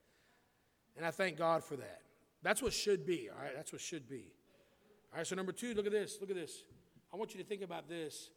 And 0.96 1.06
I 1.06 1.12
thank 1.12 1.36
God 1.36 1.62
for 1.62 1.76
that. 1.76 2.00
That's 2.42 2.60
what 2.60 2.72
should 2.72 3.06
be, 3.06 3.28
all 3.30 3.40
right? 3.40 3.52
That's 3.54 3.70
what 3.72 3.80
should 3.80 4.08
be. 4.08 4.32
All 5.12 5.18
right, 5.18 5.26
so 5.28 5.36
number 5.36 5.52
two, 5.52 5.74
look 5.74 5.86
at 5.86 5.92
this. 5.92 6.18
Look 6.20 6.28
at 6.28 6.34
this. 6.34 6.64
I 7.14 7.16
want 7.16 7.34
you 7.34 7.40
to 7.40 7.46
think 7.46 7.62
about 7.62 7.88
this. 7.88 8.30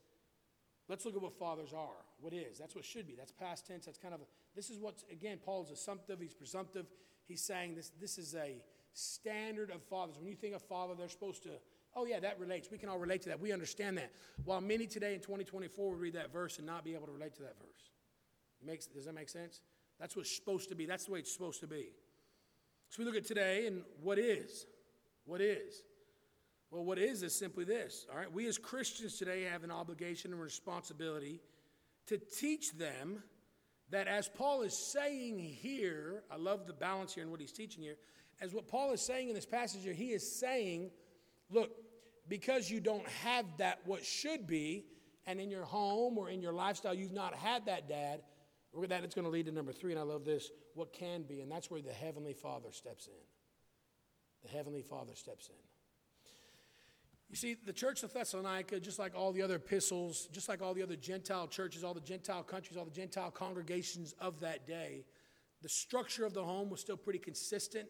Let's 0.89 1.05
look 1.05 1.15
at 1.15 1.23
what 1.23 1.33
fathers 1.39 1.73
are. 1.73 2.05
What 2.19 2.33
is? 2.33 2.59
That's 2.59 2.75
what 2.75 2.85
should 2.85 3.07
be. 3.07 3.15
That's 3.17 3.31
past 3.31 3.65
tense. 3.65 3.87
That's 3.87 3.97
kind 3.97 4.13
of, 4.13 4.21
a, 4.21 4.25
this 4.55 4.69
is 4.69 4.77
what, 4.77 5.03
again, 5.11 5.39
Paul's 5.43 5.71
assumptive. 5.71 6.19
He's 6.21 6.35
presumptive. 6.35 6.85
He's 7.27 7.41
saying 7.41 7.73
this, 7.73 7.89
this 7.99 8.19
is 8.19 8.35
a 8.35 8.61
standard 8.93 9.71
of 9.71 9.81
fathers. 9.81 10.19
When 10.19 10.27
you 10.27 10.35
think 10.35 10.53
of 10.53 10.61
father, 10.61 10.93
they're 10.95 11.09
supposed 11.09 11.41
to 11.43 11.53
Oh, 11.95 12.05
yeah, 12.05 12.19
that 12.19 12.39
relates. 12.39 12.69
We 12.71 12.77
can 12.77 12.89
all 12.89 12.99
relate 12.99 13.21
to 13.23 13.29
that. 13.29 13.39
We 13.39 13.51
understand 13.51 13.97
that. 13.97 14.11
While 14.45 14.61
many 14.61 14.87
today 14.87 15.13
in 15.13 15.19
2024 15.19 15.89
would 15.89 15.99
read 15.99 16.13
that 16.13 16.31
verse 16.31 16.57
and 16.57 16.65
not 16.65 16.83
be 16.83 16.93
able 16.93 17.07
to 17.07 17.11
relate 17.11 17.35
to 17.35 17.43
that 17.43 17.57
verse. 17.59 17.89
Makes, 18.65 18.87
does 18.87 19.05
that 19.05 19.15
make 19.15 19.29
sense? 19.29 19.61
That's 19.99 20.15
what's 20.15 20.33
supposed 20.33 20.69
to 20.69 20.75
be. 20.75 20.85
That's 20.85 21.05
the 21.05 21.11
way 21.11 21.19
it's 21.19 21.33
supposed 21.33 21.59
to 21.61 21.67
be. 21.67 21.89
So 22.89 23.01
we 23.01 23.05
look 23.05 23.15
at 23.15 23.25
today 23.25 23.67
and 23.67 23.83
what 24.01 24.19
is? 24.19 24.65
What 25.25 25.41
is? 25.41 25.83
Well, 26.71 26.85
what 26.85 26.97
is 26.97 27.23
is 27.23 27.37
simply 27.37 27.65
this. 27.65 28.05
All 28.11 28.17
right, 28.17 28.31
we 28.31 28.47
as 28.47 28.57
Christians 28.57 29.17
today 29.17 29.43
have 29.43 29.63
an 29.63 29.71
obligation 29.71 30.31
and 30.31 30.41
responsibility 30.41 31.41
to 32.07 32.17
teach 32.17 32.71
them 32.73 33.23
that 33.89 34.07
as 34.07 34.29
Paul 34.29 34.61
is 34.61 34.75
saying 34.75 35.39
here, 35.39 36.23
I 36.31 36.37
love 36.37 36.65
the 36.65 36.73
balance 36.73 37.13
here 37.13 37.23
and 37.23 37.31
what 37.31 37.41
he's 37.41 37.51
teaching 37.51 37.83
here, 37.83 37.97
as 38.39 38.53
what 38.53 38.67
Paul 38.67 38.91
is 38.93 39.01
saying 39.01 39.29
in 39.29 39.35
this 39.35 39.45
passage 39.45 39.83
here, 39.83 39.93
he 39.93 40.11
is 40.11 40.39
saying, 40.39 40.91
look, 41.51 41.71
because 42.27 42.69
you 42.69 42.79
don't 42.79 43.07
have 43.23 43.45
that 43.57 43.79
what 43.85 44.05
should 44.05 44.47
be, 44.47 44.85
and 45.25 45.39
in 45.39 45.49
your 45.49 45.63
home 45.63 46.17
or 46.17 46.29
in 46.29 46.41
your 46.41 46.53
lifestyle, 46.53 46.93
you've 46.93 47.11
not 47.11 47.35
had 47.35 47.65
that 47.65 47.87
dad, 47.87 48.21
that 48.87 49.03
it's 49.03 49.13
going 49.13 49.25
to 49.25 49.31
lead 49.31 49.45
to 49.45 49.51
number 49.51 49.73
three, 49.73 49.91
and 49.91 49.99
I 49.99 50.03
love 50.03 50.25
this, 50.25 50.49
what 50.73 50.93
can 50.93 51.23
be, 51.23 51.41
and 51.41 51.51
that's 51.51 51.69
where 51.69 51.81
the 51.81 51.91
Heavenly 51.91 52.33
Father 52.33 52.69
steps 52.71 53.07
in. 53.07 54.47
The 54.49 54.55
Heavenly 54.55 54.81
Father 54.81 55.13
steps 55.13 55.49
in. 55.49 55.55
You 57.29 57.35
see, 57.37 57.55
the 57.65 57.73
church 57.73 58.03
of 58.03 58.11
Thessalonica, 58.11 58.79
just 58.79 58.99
like 58.99 59.13
all 59.15 59.31
the 59.31 59.41
other 59.41 59.55
epistles, 59.55 60.27
just 60.33 60.49
like 60.49 60.61
all 60.61 60.73
the 60.73 60.83
other 60.83 60.97
Gentile 60.97 61.47
churches, 61.47 61.83
all 61.83 61.93
the 61.93 62.01
Gentile 62.01 62.43
countries, 62.43 62.77
all 62.77 62.83
the 62.83 62.91
Gentile 62.91 63.31
congregations 63.31 64.13
of 64.19 64.41
that 64.41 64.67
day, 64.67 65.05
the 65.61 65.69
structure 65.69 66.25
of 66.25 66.33
the 66.33 66.43
home 66.43 66.69
was 66.69 66.81
still 66.81 66.97
pretty 66.97 67.19
consistent. 67.19 67.87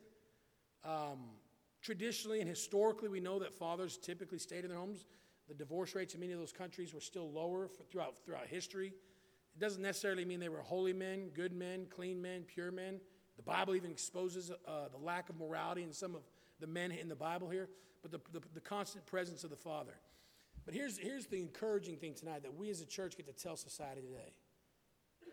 Um, 0.84 1.20
traditionally 1.82 2.40
and 2.40 2.50
historically, 2.50 3.10
we 3.10 3.20
know 3.20 3.40
that 3.40 3.54
fathers 3.54 3.98
typically 3.98 4.38
stayed 4.38 4.64
in 4.64 4.70
their 4.70 4.80
homes. 4.80 5.06
The 5.48 5.54
divorce 5.54 5.96
rates 5.96 6.14
in 6.14 6.20
many 6.20 6.34
of 6.34 6.40
those 6.40 6.54
countries 6.54 6.94
were 6.94 7.02
still 7.02 7.32
lower 7.32 7.70
throughout, 7.90 8.16
throughout 8.26 8.48
history. 8.48 8.94
It 9.54 9.60
doesn't 9.60 9.82
necessarily 9.82 10.24
mean 10.24 10.40
they 10.40 10.50
were 10.50 10.62
holy 10.62 10.94
men, 10.94 11.30
good 11.34 11.54
men, 11.54 11.88
clean 11.90 12.22
men, 12.22 12.44
pure 12.44 12.72
men. 12.72 13.02
The 13.36 13.44
Bible 13.44 13.76
even 13.76 13.92
exposes 13.92 14.52
uh, 14.52 14.88
the 14.92 15.04
lack 15.04 15.30
of 15.30 15.38
morality 15.38 15.84
in 15.84 15.92
some 15.92 16.16
of 16.16 16.22
the 16.60 16.68
men 16.68 16.92
in 16.92 17.10
the 17.10 17.16
Bible 17.16 17.50
here, 17.50 17.70
but 18.02 18.12
the, 18.12 18.20
the, 18.32 18.42
the 18.54 18.62
constant 18.62 19.06
presence 19.06 19.44
of 19.44 19.50
the 19.50 19.56
Father. 19.56 19.94
But 20.66 20.74
here's, 20.74 20.98
here's 20.98 21.26
the 21.26 21.40
encouraging 21.40 21.98
thing 21.98 22.14
tonight 22.14 22.44
that 22.44 22.54
we 22.54 22.70
as 22.70 22.82
a 22.82 22.86
church 22.86 23.18
get 23.18 23.26
to 23.26 23.34
tell 23.34 23.58
society 23.58 24.02
today 24.02 24.34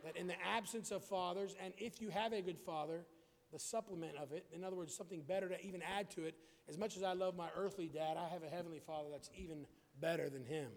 that 0.05 0.17
in 0.17 0.27
the 0.27 0.41
absence 0.43 0.91
of 0.91 1.05
fathers, 1.05 1.55
and 1.63 1.75
if 1.77 2.01
you 2.01 2.09
have 2.09 2.33
a 2.33 2.41
good 2.41 2.59
father, 2.59 3.05
the 3.53 3.59
supplement 3.59 4.17
of 4.17 4.33
it, 4.33 4.47
in 4.53 4.65
other 4.65 4.77
words, 4.77 4.95
something 4.95 5.23
better 5.23 5.49
to 5.49 5.61
even 5.65 5.83
add 5.83 6.11
to 6.11 6.25
it, 6.25 6.35
as 6.69 6.77
much 6.77 6.97
as 6.97 7.03
I 7.03 7.15
love 7.15 7.37
my 7.37 7.49
earthly 7.57 7.89
dad, 7.89 8.17
I 8.17 8.29
have 8.29 8.43
a 8.43 8.49
heavenly 8.49 8.81
father 8.81 9.09
that's 9.11 9.31
even 9.35 9.67
better 10.01 10.29
than 10.29 10.45
him. 10.45 10.69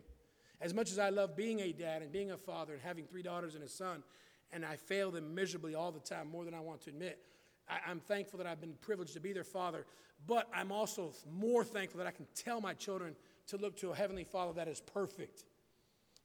As 0.62 0.74
much 0.74 0.92
as 0.92 1.00
I 1.00 1.10
love 1.10 1.36
being 1.36 1.60
a 1.60 1.72
dad 1.72 2.01
and 2.01 2.12
being 2.12 2.32
a 2.32 2.38
father 2.38 2.74
and 2.74 2.82
having 2.82 3.06
three 3.06 3.24
daughters 3.24 3.56
and 3.56 3.63
a 3.63 3.68
son, 3.68 4.04
and 4.54 4.66
I 4.66 4.75
fail 4.75 5.12
them 5.12 5.34
miserably 5.34 5.75
all 5.75 5.92
the 5.92 6.00
time, 6.00 6.30
more 6.30 6.46
than 6.46 6.54
I 6.54 6.60
want 6.60 6.82
to 6.82 6.90
admit, 6.90 7.20
I, 7.68 7.92
am 7.92 8.00
thankful 8.00 8.38
that 8.38 8.48
I've 8.48 8.62
been 8.62 8.75
privileged 8.82 9.13
to 9.13 9.20
be 9.20 9.34
their 9.34 9.44
father. 9.44 9.86
But 10.28 10.48
I'm 10.54 10.72
also 10.72 11.13
more 11.32 11.63
thankful 11.63 11.98
that 11.98 12.08
I 12.08 12.12
can 12.12 12.28
tell 12.36 12.62
my 12.62 12.74
children 12.74 13.16
to 13.48 13.58
look 13.58 13.78
to 13.78 13.90
a 13.90 13.96
heavenly 13.96 14.24
father 14.24 14.54
that 14.54 14.68
is 14.68 14.82
perfect. 14.82 15.44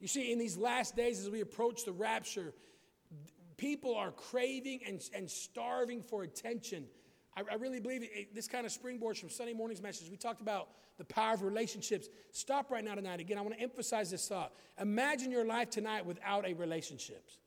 You 0.01 0.09
see, 0.09 0.33
in 0.33 0.39
these 0.39 0.57
last 0.57 0.95
days, 0.95 1.21
as 1.21 1.31
we 1.31 1.41
approach 1.41 1.85
the 1.85 1.93
rapture, 1.93 2.53
people 3.57 3.95
are 3.95 4.11
craving 4.11 4.81
and, 4.87 5.03
and 5.15 5.31
starving 5.31 6.03
for 6.03 6.23
attention. 6.23 6.87
I, 7.37 7.43
I 7.51 7.55
really 7.55 7.81
believe 7.81 8.03
it, 8.03 8.11
it, 8.15 8.35
this 8.35 8.49
kind 8.49 8.67
of 8.67 8.73
springboards 8.73 9.19
from 9.19 9.31
Sunday 9.31 9.53
morning's 9.53 9.83
message. 9.83 10.11
We 10.11 10.17
talked 10.17 10.41
about 10.41 10.69
the 10.99 11.05
power 11.05 11.35
of 11.35 11.43
relationships. 11.43 12.09
Stop 12.33 12.71
right 12.71 12.85
now 12.85 12.95
tonight. 12.95 13.21
Again, 13.21 13.39
I 13.39 13.43
want 13.43 13.55
to 13.57 13.63
emphasize 13.63 14.11
this 14.11 14.27
thought. 14.29 14.53
Imagine 14.81 15.31
your 15.31 15.45
life 15.45 15.71
tonight 15.71 16.07
without 16.07 16.47
a 16.47 16.55
relationships. 16.55 17.39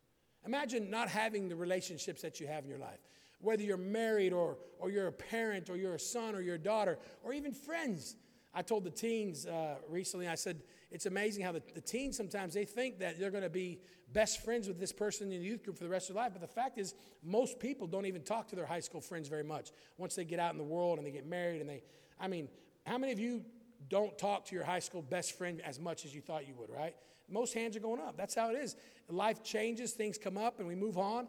Imagine 0.45 0.89
not 0.89 1.09
having 1.09 1.49
the 1.49 1.55
relationships 1.55 2.21
that 2.21 2.39
you 2.39 2.47
have 2.47 2.63
in 2.63 2.69
your 2.69 2.79
life. 2.79 2.99
Whether 3.41 3.63
you're 3.63 3.77
married 3.77 4.33
or, 4.33 4.57
or 4.79 4.89
you're 4.89 5.07
a 5.07 5.11
parent 5.11 5.69
or 5.69 5.77
you're 5.77 5.95
a 5.95 5.99
son 5.99 6.35
or 6.35 6.41
you're 6.41 6.57
daughter 6.57 6.99
or 7.23 7.33
even 7.33 7.53
friends. 7.53 8.15
I 8.53 8.61
told 8.61 8.83
the 8.83 8.91
teens 8.91 9.45
uh, 9.45 9.75
recently, 9.87 10.27
I 10.27 10.35
said, 10.35 10.61
it's 10.91 11.05
amazing 11.05 11.43
how 11.43 11.51
the, 11.51 11.61
the 11.75 11.81
teens 11.81 12.17
sometimes 12.17 12.53
they 12.53 12.65
think 12.65 12.99
that 12.99 13.19
they're 13.19 13.31
going 13.31 13.43
to 13.43 13.49
be 13.49 13.79
best 14.11 14.43
friends 14.43 14.67
with 14.67 14.79
this 14.79 14.91
person 14.91 15.31
in 15.31 15.39
the 15.39 15.45
youth 15.45 15.63
group 15.63 15.77
for 15.77 15.83
the 15.83 15.89
rest 15.89 16.09
of 16.09 16.15
their 16.15 16.23
life. 16.23 16.33
But 16.33 16.41
the 16.41 16.47
fact 16.47 16.77
is, 16.77 16.95
most 17.23 17.59
people 17.59 17.85
don't 17.85 18.07
even 18.07 18.23
talk 18.23 18.47
to 18.49 18.55
their 18.55 18.65
high 18.65 18.79
school 18.79 19.01
friends 19.01 19.27
very 19.27 19.43
much 19.43 19.71
once 19.97 20.15
they 20.15 20.23
get 20.23 20.39
out 20.39 20.51
in 20.51 20.57
the 20.57 20.63
world 20.63 20.97
and 20.97 21.05
they 21.05 21.11
get 21.11 21.27
married. 21.27 21.61
And 21.61 21.69
they, 21.69 21.83
I 22.19 22.27
mean, 22.27 22.49
how 22.85 22.97
many 22.97 23.13
of 23.13 23.19
you 23.19 23.43
don't 23.87 24.17
talk 24.17 24.45
to 24.45 24.55
your 24.55 24.63
high 24.63 24.79
school 24.79 25.01
best 25.01 25.37
friend 25.37 25.61
as 25.63 25.79
much 25.79 26.05
as 26.05 26.13
you 26.13 26.21
thought 26.21 26.47
you 26.47 26.55
would, 26.55 26.69
right? 26.69 26.95
Most 27.29 27.53
hands 27.53 27.77
are 27.77 27.79
going 27.79 28.01
up. 28.01 28.17
That's 28.17 28.33
how 28.33 28.49
it 28.49 28.57
is. 28.57 28.75
Life 29.09 29.43
changes, 29.43 29.93
things 29.93 30.17
come 30.17 30.37
up, 30.37 30.59
and 30.59 30.67
we 30.67 30.75
move 30.75 30.97
on. 30.97 31.27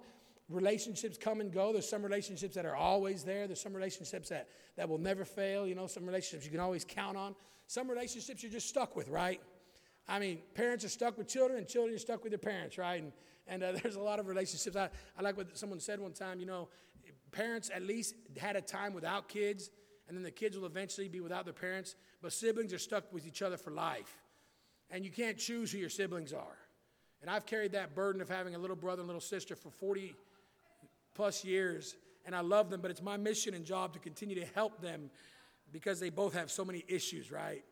Relationships 0.49 1.17
come 1.17 1.40
and 1.40 1.52
go. 1.52 1.73
There's 1.73 1.88
some 1.88 2.02
relationships 2.02 2.55
that 2.55 2.64
are 2.64 2.75
always 2.75 3.23
there. 3.23 3.47
There's 3.47 3.61
some 3.61 3.75
relationships 3.75 4.31
that, 4.31 4.49
that 4.76 4.88
will 4.88 4.99
never 4.99 5.25
fail. 5.25 5.67
You 5.67 5.75
know, 5.75 5.87
some 5.87 6.07
relationships 6.07 6.45
you 6.45 6.50
can 6.50 6.61
always 6.61 6.85
count 6.85 7.17
on. 7.17 7.37
Some 7.71 7.89
relationships 7.89 8.43
you're 8.43 8.50
just 8.50 8.69
stuck 8.69 8.97
with, 8.97 9.09
right? 9.09 9.41
I 10.09 10.19
mean, 10.19 10.41
parents 10.55 10.85
are 10.85 10.89
stuck 10.89 11.17
with 11.17 11.29
children, 11.29 11.57
and 11.57 11.69
children 11.69 11.95
are 11.95 12.00
stuck 12.00 12.25
with 12.25 12.33
their 12.33 12.39
parents, 12.39 12.77
right? 12.77 13.00
And, 13.00 13.12
and 13.47 13.62
uh, 13.62 13.73
there's 13.81 13.95
a 13.95 14.00
lot 14.00 14.19
of 14.19 14.27
relationships. 14.27 14.75
I, 14.75 14.91
I 15.17 15.23
like 15.23 15.37
what 15.37 15.57
someone 15.57 15.79
said 15.79 16.00
one 16.00 16.11
time, 16.11 16.41
you 16.41 16.47
know, 16.47 16.67
parents 17.31 17.71
at 17.73 17.83
least 17.83 18.17
had 18.37 18.57
a 18.57 18.61
time 18.61 18.93
without 18.93 19.29
kids, 19.29 19.71
and 20.09 20.17
then 20.17 20.25
the 20.25 20.33
kids 20.33 20.59
will 20.59 20.67
eventually 20.67 21.07
be 21.07 21.21
without 21.21 21.45
their 21.45 21.55
parents, 21.55 21.95
but 22.21 22.33
siblings 22.33 22.73
are 22.73 22.79
stuck 22.79 23.05
with 23.12 23.25
each 23.25 23.41
other 23.41 23.57
for 23.57 23.71
life. 23.71 24.19
And 24.91 25.05
you 25.05 25.12
can't 25.12 25.39
choose 25.39 25.71
who 25.71 25.79
your 25.79 25.91
siblings 25.91 26.33
are. 26.33 26.59
And 27.23 27.31
I've 27.31 27.47
carried 27.47 27.71
that 27.73 27.95
burden 27.95 28.21
of 28.21 28.29
having 28.29 28.57
a 28.57 28.59
little 28.59 28.75
brother 28.75 29.03
and 29.03 29.07
little 29.07 29.21
sister 29.21 29.55
for 29.55 29.71
40 29.71 30.17
plus 31.15 31.45
years, 31.45 31.95
and 32.27 32.35
I 32.35 32.41
love 32.41 32.69
them, 32.69 32.81
but 32.81 32.91
it's 32.91 33.00
my 33.00 33.17
mission 33.17 33.55
and 33.55 33.65
job 33.65 33.93
to 33.93 34.00
continue 34.00 34.35
to 34.35 34.47
help 34.57 34.81
them 34.81 35.09
because 35.73 36.00
they 36.00 36.11
both 36.11 36.35
have 36.35 36.50
so 36.50 36.65
many 36.65 36.85
issues, 36.89 37.31
right? 37.31 37.65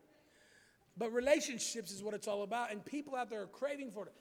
But 0.97 1.13
relationships 1.13 1.91
is 1.91 2.03
what 2.03 2.13
it's 2.13 2.27
all 2.27 2.43
about, 2.43 2.71
and 2.71 2.83
people 2.83 3.15
out 3.15 3.29
there 3.29 3.41
are 3.41 3.47
craving 3.47 3.91
for 3.91 4.05
it. 4.05 4.13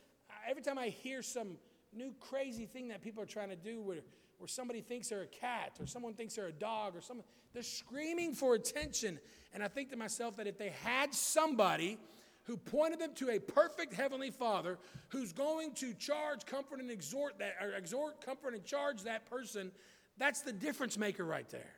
Every 0.49 0.63
time 0.63 0.79
I 0.79 0.89
hear 0.89 1.23
some 1.23 1.57
new 1.93 2.13
crazy 2.21 2.67
thing 2.67 2.89
that 2.89 3.03
people 3.03 3.23
are 3.23 3.27
trying 3.27 3.49
to 3.49 3.57
do 3.57 3.81
where, 3.81 3.99
where 4.39 4.49
somebody 4.49 4.81
thinks 4.81 5.09
they're 5.09 5.23
a 5.23 5.27
cat 5.27 5.73
or 5.81 5.87
someone 5.87 6.15
thinks 6.15 6.35
they're 6.35 6.47
a 6.47 6.53
dog 6.53 6.95
or 6.95 7.01
someone, 7.01 7.25
they're 7.53 7.63
screaming 7.63 8.35
for 8.35 8.55
attention. 8.55 9.19
And 9.53 9.63
I 9.63 9.69
think 9.69 9.91
to 9.91 9.97
myself 9.97 10.37
that 10.37 10.47
if 10.47 10.59
they 10.59 10.73
had 10.85 11.15
somebody 11.15 11.99
who 12.45 12.57
pointed 12.57 12.99
them 12.99 13.13
to 13.15 13.31
a 13.31 13.39
perfect 13.39 13.93
heavenly 13.93 14.31
father 14.31 14.79
who's 15.09 15.33
going 15.33 15.75
to 15.75 15.93
charge, 15.95 16.47
comfort, 16.47 16.81
and 16.81 16.91
exhort 16.91 17.39
that, 17.39 17.57
or 17.61 17.73
exhort, 17.73 18.25
comfort, 18.25 18.55
and 18.55 18.65
charge 18.65 19.03
that 19.03 19.29
person, 19.29 19.71
that's 20.17 20.43
the 20.43 20.53
difference 20.53 20.97
maker 20.97 21.25
right 21.25 21.49
there. 21.51 21.73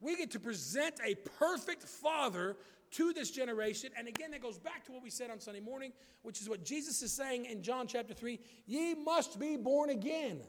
We 0.00 0.16
get 0.16 0.30
to 0.32 0.40
present 0.40 0.94
a 1.04 1.14
perfect 1.38 1.82
father 1.82 2.56
to 2.92 3.12
this 3.12 3.30
generation. 3.30 3.90
And 3.98 4.08
again, 4.08 4.30
that 4.30 4.42
goes 4.42 4.58
back 4.58 4.84
to 4.86 4.92
what 4.92 5.02
we 5.02 5.10
said 5.10 5.30
on 5.30 5.40
Sunday 5.40 5.60
morning, 5.60 5.92
which 6.22 6.40
is 6.40 6.48
what 6.48 6.64
Jesus 6.64 7.02
is 7.02 7.12
saying 7.12 7.46
in 7.46 7.62
John 7.62 7.86
chapter 7.86 8.14
3 8.14 8.38
ye 8.66 8.94
must 8.94 9.38
be 9.38 9.56
born 9.56 9.90
again. 9.90 10.40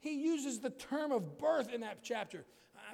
He 0.00 0.14
uses 0.22 0.60
the 0.60 0.70
term 0.70 1.12
of 1.12 1.38
birth 1.38 1.72
in 1.72 1.80
that 1.80 1.98
chapter. 2.02 2.44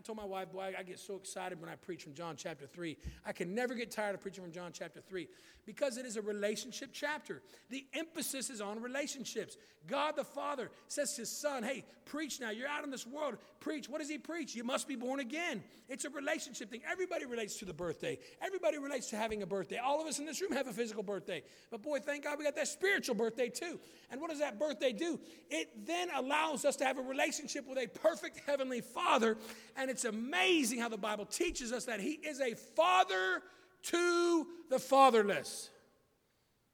I 0.00 0.02
told 0.02 0.16
my 0.16 0.24
wife, 0.24 0.50
boy, 0.50 0.72
I 0.78 0.82
get 0.82 0.98
so 0.98 1.16
excited 1.16 1.60
when 1.60 1.68
I 1.68 1.74
preach 1.74 2.04
from 2.04 2.14
John 2.14 2.34
chapter 2.34 2.66
3. 2.66 2.96
I 3.26 3.32
can 3.32 3.54
never 3.54 3.74
get 3.74 3.90
tired 3.90 4.14
of 4.14 4.22
preaching 4.22 4.42
from 4.42 4.50
John 4.50 4.70
chapter 4.72 5.02
3 5.02 5.28
because 5.66 5.98
it 5.98 6.06
is 6.06 6.16
a 6.16 6.22
relationship 6.22 6.88
chapter. 6.90 7.42
The 7.68 7.84
emphasis 7.92 8.48
is 8.48 8.62
on 8.62 8.80
relationships. 8.80 9.58
God 9.86 10.16
the 10.16 10.24
Father 10.24 10.70
says 10.88 11.12
to 11.16 11.22
his 11.22 11.30
son, 11.30 11.62
Hey, 11.62 11.84
preach 12.06 12.40
now. 12.40 12.48
You're 12.50 12.66
out 12.66 12.82
in 12.82 12.90
this 12.90 13.06
world. 13.06 13.36
Preach. 13.60 13.90
What 13.90 14.00
does 14.00 14.08
he 14.08 14.16
preach? 14.16 14.54
You 14.54 14.64
must 14.64 14.88
be 14.88 14.96
born 14.96 15.20
again. 15.20 15.62
It's 15.88 16.04
a 16.04 16.10
relationship 16.10 16.70
thing. 16.70 16.82
Everybody 16.90 17.26
relates 17.26 17.56
to 17.58 17.64
the 17.64 17.74
birthday, 17.74 18.18
everybody 18.40 18.78
relates 18.78 19.10
to 19.10 19.16
having 19.16 19.42
a 19.42 19.46
birthday. 19.46 19.78
All 19.78 20.00
of 20.00 20.06
us 20.06 20.18
in 20.18 20.24
this 20.24 20.40
room 20.40 20.52
have 20.52 20.68
a 20.68 20.72
physical 20.72 21.02
birthday. 21.02 21.42
But 21.70 21.82
boy, 21.82 21.98
thank 21.98 22.24
God 22.24 22.38
we 22.38 22.44
got 22.44 22.56
that 22.56 22.68
spiritual 22.68 23.16
birthday 23.16 23.48
too. 23.48 23.78
And 24.10 24.20
what 24.20 24.30
does 24.30 24.38
that 24.38 24.58
birthday 24.58 24.92
do? 24.92 25.20
It 25.50 25.86
then 25.86 26.08
allows 26.14 26.64
us 26.64 26.76
to 26.76 26.84
have 26.84 26.98
a 26.98 27.02
relationship 27.02 27.66
with 27.68 27.78
a 27.78 27.88
perfect 27.88 28.40
heavenly 28.46 28.80
Father. 28.80 29.36
And 29.76 29.89
it's 29.90 30.04
amazing 30.04 30.78
how 30.78 30.88
the 30.88 30.96
Bible 30.96 31.26
teaches 31.26 31.72
us 31.72 31.84
that 31.86 32.00
he 32.00 32.12
is 32.12 32.40
a 32.40 32.54
father 32.54 33.42
to 33.82 34.46
the 34.70 34.78
fatherless. 34.78 35.70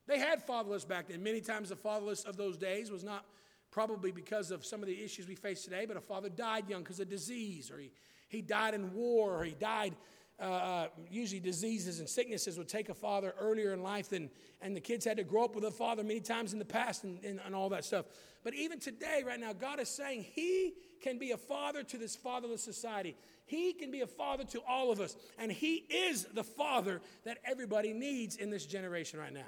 They 0.06 0.18
had 0.18 0.42
fatherless 0.42 0.84
back 0.84 1.08
then. 1.08 1.22
Many 1.22 1.40
times 1.40 1.70
the 1.70 1.76
fatherless 1.76 2.24
of 2.24 2.36
those 2.36 2.56
days 2.56 2.90
was 2.90 3.02
not 3.02 3.24
probably 3.70 4.12
because 4.12 4.50
of 4.50 4.64
some 4.64 4.80
of 4.80 4.86
the 4.86 5.02
issues 5.02 5.26
we 5.26 5.34
face 5.34 5.64
today, 5.64 5.84
but 5.86 5.96
a 5.96 6.00
father 6.00 6.28
died 6.28 6.68
young 6.68 6.82
because 6.82 7.00
of 7.00 7.08
disease, 7.08 7.70
or 7.70 7.78
he, 7.78 7.90
he 8.28 8.40
died 8.40 8.74
in 8.74 8.92
war, 8.94 9.40
or 9.40 9.44
he 9.44 9.54
died. 9.54 9.94
Uh, 10.38 10.44
uh, 10.44 10.88
usually, 11.10 11.40
diseases 11.40 11.98
and 11.98 12.08
sicknesses 12.08 12.58
would 12.58 12.68
take 12.68 12.90
a 12.90 12.94
father 12.94 13.34
earlier 13.40 13.72
in 13.72 13.82
life 13.82 14.10
than, 14.10 14.30
and 14.60 14.76
the 14.76 14.80
kids 14.80 15.04
had 15.04 15.16
to 15.16 15.24
grow 15.24 15.44
up 15.44 15.54
with 15.54 15.64
a 15.64 15.70
father 15.70 16.04
many 16.04 16.20
times 16.20 16.52
in 16.52 16.58
the 16.58 16.64
past 16.64 17.04
and, 17.04 17.24
and, 17.24 17.40
and 17.44 17.54
all 17.54 17.70
that 17.70 17.84
stuff. 17.84 18.04
But 18.44 18.54
even 18.54 18.78
today, 18.78 19.22
right 19.26 19.40
now, 19.40 19.54
God 19.54 19.80
is 19.80 19.88
saying 19.88 20.26
He 20.34 20.74
can 21.00 21.18
be 21.18 21.32
a 21.32 21.36
father 21.36 21.82
to 21.82 21.98
this 21.98 22.16
fatherless 22.16 22.62
society. 22.62 23.16
He 23.46 23.72
can 23.72 23.90
be 23.90 24.00
a 24.00 24.06
father 24.06 24.44
to 24.44 24.60
all 24.68 24.90
of 24.90 25.00
us. 25.00 25.16
And 25.38 25.50
He 25.50 25.76
is 25.88 26.24
the 26.34 26.44
father 26.44 27.00
that 27.24 27.38
everybody 27.44 27.92
needs 27.92 28.36
in 28.36 28.50
this 28.50 28.66
generation 28.66 29.20
right 29.20 29.32
now. 29.32 29.42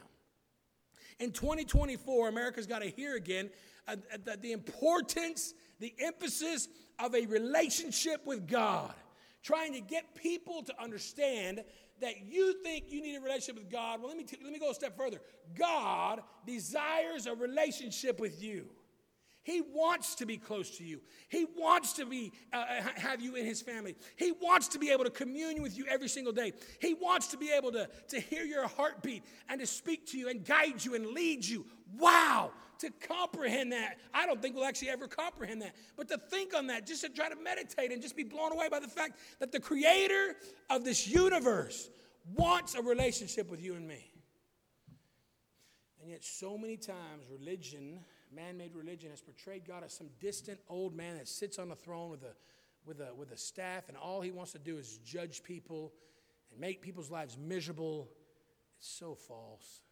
In 1.18 1.32
2024, 1.32 2.28
America's 2.28 2.66
got 2.66 2.80
to 2.80 2.90
hear 2.90 3.16
again 3.16 3.50
uh, 3.88 3.96
uh, 4.12 4.36
the 4.40 4.52
importance, 4.52 5.52
the 5.80 5.92
emphasis 5.98 6.68
of 6.98 7.14
a 7.14 7.26
relationship 7.26 8.24
with 8.24 8.46
God. 8.46 8.94
Trying 9.42 9.72
to 9.72 9.80
get 9.80 10.14
people 10.14 10.62
to 10.62 10.82
understand 10.82 11.64
that 12.00 12.26
you 12.26 12.62
think 12.62 12.84
you 12.88 13.02
need 13.02 13.16
a 13.16 13.20
relationship 13.20 13.56
with 13.56 13.70
God. 13.70 14.00
Well, 14.00 14.08
let 14.08 14.16
me, 14.16 14.24
t- 14.24 14.38
let 14.42 14.52
me 14.52 14.58
go 14.58 14.70
a 14.70 14.74
step 14.74 14.96
further. 14.96 15.20
God 15.58 16.22
desires 16.46 17.26
a 17.26 17.34
relationship 17.34 18.20
with 18.20 18.42
you. 18.42 18.66
He 19.48 19.62
wants 19.62 20.14
to 20.16 20.26
be 20.26 20.36
close 20.36 20.76
to 20.76 20.84
you. 20.84 21.00
He 21.30 21.46
wants 21.56 21.94
to 21.94 22.04
be 22.04 22.32
uh, 22.52 22.66
have 22.96 23.22
you 23.22 23.34
in 23.34 23.46
his 23.46 23.62
family. 23.62 23.94
He 24.16 24.30
wants 24.30 24.68
to 24.68 24.78
be 24.78 24.90
able 24.90 25.04
to 25.04 25.10
commune 25.10 25.62
with 25.62 25.74
you 25.74 25.86
every 25.88 26.08
single 26.08 26.34
day. 26.34 26.52
He 26.82 26.92
wants 26.92 27.28
to 27.28 27.38
be 27.38 27.50
able 27.50 27.72
to, 27.72 27.88
to 28.08 28.20
hear 28.20 28.44
your 28.44 28.68
heartbeat 28.68 29.24
and 29.48 29.58
to 29.58 29.66
speak 29.66 30.06
to 30.08 30.18
you 30.18 30.28
and 30.28 30.44
guide 30.44 30.84
you 30.84 30.96
and 30.96 31.06
lead 31.06 31.46
you. 31.46 31.64
Wow! 31.98 32.50
To 32.80 32.90
comprehend 33.08 33.72
that. 33.72 33.96
I 34.12 34.26
don't 34.26 34.42
think 34.42 34.54
we'll 34.54 34.66
actually 34.66 34.90
ever 34.90 35.08
comprehend 35.08 35.62
that. 35.62 35.74
But 35.96 36.08
to 36.08 36.18
think 36.18 36.54
on 36.54 36.66
that, 36.66 36.86
just 36.86 37.00
to 37.00 37.08
try 37.08 37.30
to 37.30 37.36
meditate 37.36 37.90
and 37.90 38.02
just 38.02 38.16
be 38.16 38.24
blown 38.24 38.52
away 38.52 38.68
by 38.68 38.80
the 38.80 38.86
fact 38.86 39.18
that 39.38 39.50
the 39.50 39.60
creator 39.60 40.36
of 40.68 40.84
this 40.84 41.08
universe 41.08 41.88
wants 42.36 42.74
a 42.74 42.82
relationship 42.82 43.50
with 43.50 43.62
you 43.62 43.76
and 43.76 43.88
me. 43.88 44.12
And 46.02 46.10
yet, 46.10 46.22
so 46.22 46.58
many 46.58 46.76
times, 46.76 47.24
religion 47.30 48.00
man 48.34 48.56
made 48.56 48.74
religion 48.74 49.10
has 49.10 49.20
portrayed 49.20 49.66
God 49.66 49.84
as 49.84 49.92
some 49.92 50.08
distant 50.20 50.58
old 50.68 50.94
man 50.94 51.16
that 51.16 51.28
sits 51.28 51.58
on 51.58 51.70
a 51.70 51.76
throne 51.76 52.10
with 52.10 52.22
a, 52.22 52.34
with, 52.86 53.00
a, 53.00 53.14
with 53.14 53.32
a 53.32 53.36
staff, 53.36 53.88
and 53.88 53.96
all 53.96 54.20
he 54.20 54.30
wants 54.30 54.52
to 54.52 54.58
do 54.58 54.78
is 54.78 54.98
judge 54.98 55.42
people 55.42 55.92
and 56.50 56.60
make 56.60 56.80
people's 56.80 57.10
lives 57.10 57.36
miserable. 57.36 58.08
It's 58.78 58.88
so 58.88 59.14
false. 59.14 59.82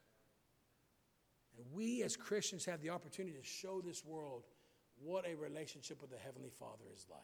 And 1.57 1.67
we 1.73 2.03
as 2.03 2.17
Christians 2.17 2.65
have 2.67 2.83
the 2.83 2.91
opportunity 2.91 3.37
to 3.37 3.45
show 3.45 3.81
this 3.81 4.05
world 4.05 4.45
what 5.03 5.27
a 5.27 5.35
relationship 5.35 6.01
with 6.01 6.11
the 6.11 6.19
Heavenly 6.19 6.51
Father 6.59 6.85
is 6.95 7.07
like. 7.11 7.21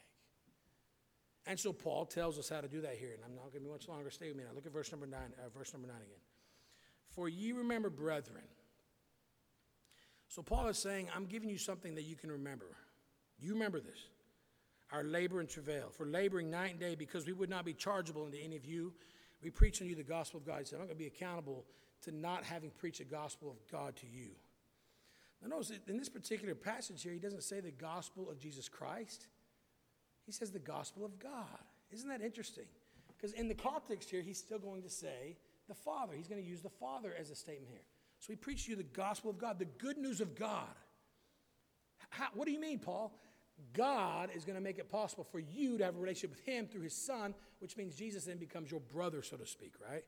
And 1.47 1.59
so 1.59 1.73
Paul 1.73 2.07
tells 2.07 2.39
us 2.39 2.49
how 2.49 2.61
to 2.61 2.69
do 2.69 2.81
that 2.83 2.97
here, 2.97 3.13
and 3.15 3.23
I'm 3.25 3.35
not 3.35 3.53
going 3.53 3.65
to 3.65 3.69
be 3.69 3.71
much 3.71 3.89
longer. 3.89 4.11
Stay 4.11 4.29
with 4.29 4.37
me 4.37 4.45
now. 4.45 4.51
Look 4.55 4.67
at 4.67 4.73
verse 4.73 4.93
number 4.93 5.07
nine. 5.07 5.33
Uh, 5.39 5.49
verse 5.57 5.73
number 5.73 5.89
nine 5.89 5.97
again. 5.97 6.21
For 7.15 7.29
ye 7.29 7.53
remember, 7.53 7.91
brethren 7.91 8.45
so 10.33 10.41
Paul 10.41 10.69
is 10.69 10.79
saying, 10.79 11.09
I'm 11.15 11.27
giving 11.27 11.51
you 11.51 11.59
something 11.59 11.95
that 11.95 12.05
you 12.05 12.17
can 12.17 12.33
remember. 12.33 12.65
You 13.39 13.53
remember 13.53 13.81
this. 13.81 14.07
Our 14.91 15.05
labor 15.05 15.41
and 15.41 15.49
travail, 15.49 15.91
for 15.91 16.07
laboring 16.07 16.51
night 16.51 16.71
and 16.71 16.81
day, 16.81 16.95
because 16.95 17.27
we 17.27 17.35
would 17.35 17.51
not 17.51 17.67
be 17.67 17.75
chargeable 17.75 18.25
unto 18.25 18.39
any 18.43 18.57
of 18.57 18.65
you. 18.65 18.95
We 19.43 19.51
preach 19.51 19.83
unto 19.83 19.91
you 19.91 19.95
the 19.95 20.03
gospel 20.03 20.41
of 20.41 20.47
God. 20.47 20.61
He 20.61 20.65
said, 20.65 20.77
I'm 20.77 20.87
going 20.87 20.97
to 20.97 21.05
be 21.05 21.07
accountable 21.07 21.67
to 22.05 22.13
not 22.13 22.45
having 22.45 22.71
preached 22.71 23.01
the 23.01 23.05
gospel 23.05 23.51
of 23.51 23.57
God 23.71 23.95
to 23.97 24.07
you. 24.07 24.31
Now, 25.43 25.49
notice 25.49 25.71
in 25.87 25.99
this 25.99 26.09
particular 26.09 26.55
passage 26.55 27.03
here, 27.03 27.13
he 27.13 27.19
doesn't 27.19 27.43
say 27.43 27.61
the 27.61 27.71
gospel 27.71 28.31
of 28.31 28.39
Jesus 28.39 28.71
Christ. 28.71 29.27
He 30.25 30.33
says 30.33 30.51
the 30.51 30.59
gospel 30.59 31.05
of 31.05 31.19
God. 31.19 31.61
Isn't 31.91 32.09
that 32.09 32.23
interesting? 32.23 32.69
Because 33.15 33.35
in 33.35 33.49
the 33.49 33.55
context 33.55 34.09
here, 34.09 34.23
he's 34.23 34.39
still 34.39 34.59
going 34.59 34.83
to 34.83 34.89
say 34.89 35.37
the 35.69 35.75
Father. 35.75 36.15
He's 36.17 36.29
going 36.29 36.43
to 36.43 36.49
use 36.49 36.63
the 36.63 36.71
Father 36.71 37.13
as 37.21 37.29
a 37.29 37.35
statement 37.35 37.69
here. 37.71 37.85
So 38.23 38.33
he 38.33 38.37
preach 38.37 38.67
to 38.67 38.71
you 38.71 38.77
the 38.77 38.85
gospel 38.85 39.31
of 39.31 39.39
God, 39.39 39.59
the 39.59 39.65
good 39.65 39.99
news 39.99 40.21
of 40.21 40.37
God. 40.37 40.69
How, 42.11 42.29
what 42.35 42.47
do 42.47 42.53
you 42.53 42.61
mean, 42.61 42.79
Paul? 42.79 43.13
God 43.73 44.31
is 44.33 44.45
going 44.45 44.55
to 44.55 44.63
make 44.63 44.79
it 44.79 44.89
possible 44.89 45.25
for 45.25 45.41
you 45.41 45.77
to 45.77 45.85
have 45.85 45.97
a 45.97 45.99
relationship 45.99 46.31
with 46.31 46.47
Him 46.47 46.69
through 46.69 46.83
His 46.83 46.95
Son, 46.95 47.35
which 47.59 47.77
means 47.77 47.97
Jesus 47.97 48.25
then 48.25 48.37
becomes 48.37 48.71
your 48.71 48.79
brother, 48.79 49.23
so 49.23 49.37
to 49.37 49.45
speak, 49.45 49.73
right? 49.91 50.05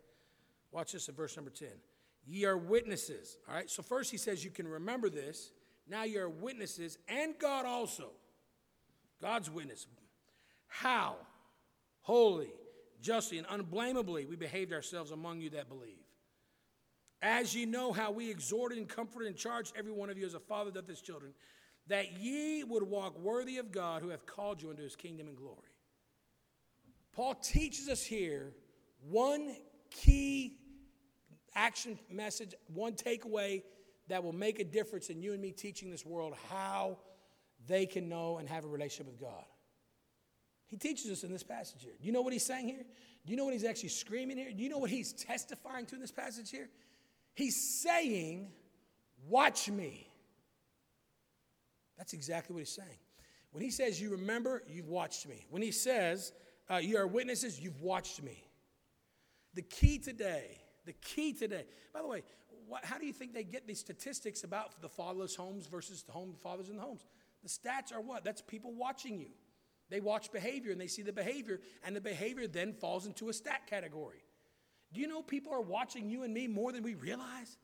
Watch 0.71 0.93
this 0.93 1.09
in 1.09 1.17
verse 1.17 1.35
number 1.35 1.51
10. 1.51 1.67
Ye 2.25 2.45
are 2.45 2.57
witnesses. 2.57 3.37
All 3.49 3.55
right, 3.57 3.69
so 3.69 3.83
first 3.83 4.13
he 4.13 4.17
says 4.17 4.45
you 4.45 4.51
can 4.53 4.69
remember 4.69 5.11
this. 5.11 5.51
Now 5.89 6.05
you 6.05 6.21
are 6.21 6.29
witnesses, 6.29 6.99
and 7.09 7.37
God 7.37 7.67
also. 7.67 8.11
God's 9.21 9.51
witness. 9.51 9.89
How 10.69 11.17
holy, 12.03 12.53
justly, 13.01 13.39
and 13.39 13.47
unblameably 13.51 14.25
we 14.25 14.37
behaved 14.37 14.73
ourselves 14.73 15.11
among 15.11 15.41
you 15.41 15.51
that 15.51 15.69
believe. 15.69 16.04
As 17.25 17.55
ye 17.55 17.65
know 17.65 17.91
how 17.91 18.11
we 18.11 18.31
exhorted 18.31 18.77
and 18.77 18.87
comforted 18.87 19.29
and 19.29 19.37
charged 19.37 19.73
every 19.79 19.93
one 19.93 20.11
of 20.11 20.19
you 20.19 20.27
as 20.27 20.35
a 20.35 20.41
father 20.41 20.71
doth 20.71 20.87
his 20.87 21.01
children, 21.01 21.33
that 21.87 22.21
ye 22.21 22.63
would 22.65 22.83
walk 22.83 23.19
worthy 23.19 23.57
of 23.57 23.73
God 23.73 24.03
who 24.03 24.11
hath 24.11 24.27
called 24.27 24.61
you 24.61 24.71
into 24.71 24.83
his 24.83 24.95
kingdom 24.95 25.29
and 25.29 25.37
glory. 25.37 25.57
Paul 27.15 27.35
teaches 27.35 27.89
us 27.89 28.05
here 28.05 28.53
one 29.09 29.57
key 29.91 30.59
action 31.55 31.99
message, 32.11 32.55
one 32.67 32.93
takeaway 32.93 33.63
that 34.09 34.23
will 34.23 34.35
make 34.35 34.61
a 34.61 34.65
difference 34.65 35.09
in 35.09 35.23
you 35.23 35.33
and 35.33 35.41
me 35.41 35.51
teaching 35.51 35.91
this 35.91 36.05
world 36.05 36.35
how 36.51 36.99
they 37.67 37.87
can 37.87 38.07
know 38.07 38.37
and 38.37 38.47
have 38.51 38.67
a 38.67 38.69
relationship 38.69 39.07
with 39.07 39.19
God. 39.19 39.45
He 40.67 40.77
teaches 40.77 41.11
us 41.11 41.25
in 41.25 41.33
this 41.33 41.43
passage 41.43 41.83
here. 41.83 41.95
Do 41.99 42.07
you 42.07 42.13
know 42.13 42.21
what 42.21 42.35
he's 42.35 42.45
saying 42.45 42.69
here? 42.69 42.85
Do 43.25 43.31
you 43.31 43.39
know 43.39 43.47
what 43.47 43.55
he's 43.55 43.65
actually 43.65 43.89
screaming 43.89 44.37
here? 44.37 44.53
Do 44.53 44.63
you 44.63 44.69
know 44.69 44.79
what 44.79 44.91
he's 44.91 45.15
testifying 45.15 45.87
to 45.87 45.95
in 45.95 46.03
this 46.03 46.13
passage 46.13 46.51
here? 46.51 46.69
He's 47.35 47.83
saying, 47.83 48.49
Watch 49.29 49.71
me. 49.71 50.09
That's 51.97 52.13
exactly 52.13 52.55
what 52.55 52.61
he's 52.61 52.75
saying. 52.75 52.99
When 53.53 53.63
he 53.63 53.71
says, 53.71 54.01
You 54.01 54.11
remember, 54.11 54.63
you've 54.69 54.89
watched 54.89 55.29
me. 55.29 55.47
When 55.51 55.63
he 55.63 55.71
says, 55.73 56.33
uh, 56.71 56.77
You 56.77 56.97
are 56.99 57.07
witnesses, 57.07 57.61
you've 57.61 57.81
watched 57.83 58.23
me. 58.23 58.45
The 59.55 59.63
key 59.63 59.99
today, 59.99 60.59
the 60.85 60.93
key 60.95 61.33
today, 61.33 61.65
by 61.93 62.03
the 62.03 62.09
way, 62.09 62.23
what, 62.67 62.85
how 62.85 62.99
do 62.99 63.07
you 63.07 63.13
think 63.13 63.35
they 63.35 63.45
get 63.45 63.67
these 63.67 63.79
statistics 63.79 64.43
about 64.43 64.81
the 64.81 64.89
fatherless 64.89 65.37
homes 65.37 65.67
versus 65.67 66.03
the 66.03 66.13
home 66.13 66.35
fathers 66.43 66.71
in 66.71 66.77
the 66.77 66.83
homes? 66.83 67.05
The 67.43 67.49
stats 67.49 67.95
are 67.95 68.01
what? 68.01 68.25
That's 68.25 68.41
people 68.41 68.73
watching 68.73 69.21
you. 69.21 69.31
They 69.91 70.01
watch 70.01 70.33
behavior 70.33 70.73
and 70.73 70.81
they 70.81 70.87
see 70.87 71.03
the 71.03 71.13
behavior, 71.13 71.61
and 71.85 71.95
the 71.95 72.01
behavior 72.01 72.47
then 72.49 72.73
falls 72.73 73.07
into 73.07 73.29
a 73.29 73.33
stat 73.33 73.67
category. 73.69 74.24
Do 74.95 75.01
you 75.01 75.09
know 75.09 75.23
people 75.23 75.53
are 75.53 75.61
watching 75.61 76.09
you 76.09 76.23
and 76.23 76.33
me 76.33 76.47
more 76.47 76.73
than 76.73 76.83
we 76.83 76.95
realize? 76.95 77.59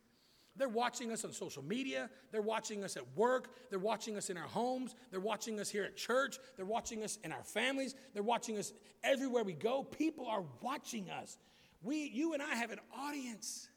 They're 0.56 0.68
watching 0.68 1.12
us 1.12 1.24
on 1.24 1.32
social 1.32 1.62
media. 1.62 2.10
They're 2.32 2.42
watching 2.42 2.82
us 2.82 2.96
at 2.96 3.04
work. 3.16 3.54
They're 3.70 3.78
watching 3.78 4.16
us 4.16 4.30
in 4.30 4.36
our 4.36 4.48
homes. 4.48 4.96
They're 5.10 5.20
watching 5.20 5.60
us 5.60 5.70
here 5.70 5.84
at 5.84 5.96
church. 5.96 6.38
They're 6.56 6.66
watching 6.66 7.04
us 7.04 7.18
in 7.22 7.32
our 7.32 7.44
families. 7.44 7.94
They're 8.12 8.22
watching 8.22 8.58
us 8.58 8.72
everywhere 9.04 9.44
we 9.44 9.52
go. 9.52 9.84
People 9.84 10.26
are 10.26 10.42
watching 10.60 11.08
us. 11.08 11.38
We, 11.82 12.10
you 12.12 12.34
and 12.34 12.42
I 12.42 12.56
have 12.56 12.72
an 12.72 12.80
audience. 12.98 13.68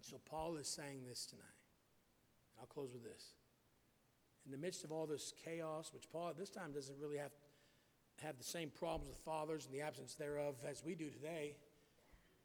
So 0.00 0.20
Paul 0.24 0.56
is 0.56 0.68
saying 0.68 1.00
this 1.08 1.26
tonight. 1.26 1.44
I'll 2.60 2.66
close 2.66 2.92
with 2.92 3.02
this. 3.02 3.34
In 4.46 4.52
the 4.52 4.58
midst 4.58 4.84
of 4.84 4.92
all 4.92 5.06
this 5.06 5.32
chaos, 5.44 5.90
which 5.92 6.08
Paul 6.10 6.28
at 6.28 6.38
this 6.38 6.50
time 6.50 6.72
doesn't 6.72 6.98
really 6.98 7.16
have 7.18 7.32
have 8.22 8.38
the 8.38 8.44
same 8.44 8.70
problems 8.70 9.08
with 9.08 9.18
fathers 9.18 9.66
and 9.66 9.74
the 9.74 9.80
absence 9.82 10.14
thereof 10.14 10.54
as 10.68 10.82
we 10.84 10.94
do 10.94 11.10
today. 11.10 11.56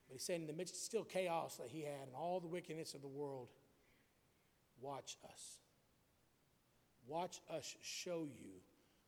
But 0.08 0.16
he 0.16 0.20
said, 0.20 0.42
in 0.42 0.48
the 0.48 0.54
midst 0.54 0.76
of 0.76 0.82
still 0.82 1.04
chaos 1.04 1.58
that 1.58 1.70
he 1.70 1.82
had 1.82 2.08
and 2.08 2.16
all 2.16 2.40
the 2.40 2.48
wickedness 2.48 2.94
of 2.94 3.02
the 3.02 3.08
world, 3.08 3.48
watch 4.82 5.18
us. 5.24 5.60
Watch 7.08 7.42
us 7.50 7.76
show 7.82 8.24
you 8.26 8.50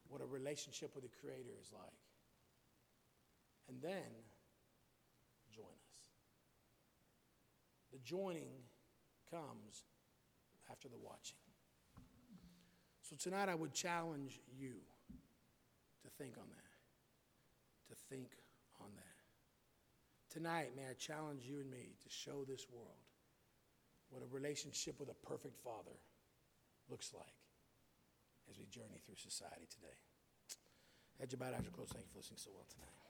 what 0.07 0.21
a 0.21 0.25
relationship 0.25 0.93
with 0.93 1.03
the 1.03 1.09
Creator 1.19 1.49
is 1.61 1.71
like. 1.73 1.91
And 3.69 3.81
then 3.81 4.11
join 5.53 5.65
us. 5.65 6.07
The 7.91 7.99
joining 7.99 8.51
comes 9.29 9.83
after 10.69 10.87
the 10.87 10.97
watching. 11.03 11.37
So 13.01 13.15
tonight 13.17 13.49
I 13.49 13.55
would 13.55 13.73
challenge 13.73 14.39
you 14.57 14.73
to 16.03 16.09
think 16.17 16.37
on 16.37 16.49
that. 16.49 16.71
To 17.89 17.95
think 18.09 18.31
on 18.79 18.89
that. 18.95 19.17
Tonight, 20.31 20.71
may 20.75 20.87
I 20.89 20.93
challenge 20.93 21.43
you 21.43 21.59
and 21.59 21.69
me 21.69 21.95
to 22.03 22.09
show 22.09 22.45
this 22.47 22.65
world 22.71 23.03
what 24.09 24.23
a 24.23 24.29
relationship 24.33 24.99
with 24.99 25.09
a 25.09 25.27
perfect 25.27 25.57
Father 25.63 25.95
looks 26.89 27.11
like 27.13 27.35
as 28.49 28.57
we 28.57 28.65
journey 28.65 28.99
through 29.05 29.15
society 29.15 29.67
today. 29.69 29.97
Head 31.19 31.31
your 31.31 31.39
bow 31.39 31.55
after 31.55 31.71
close. 31.71 31.89
Thank 31.89 32.05
you 32.05 32.11
for 32.11 32.19
listening 32.19 32.39
so 32.39 32.51
well 32.53 32.65
tonight. 32.69 33.00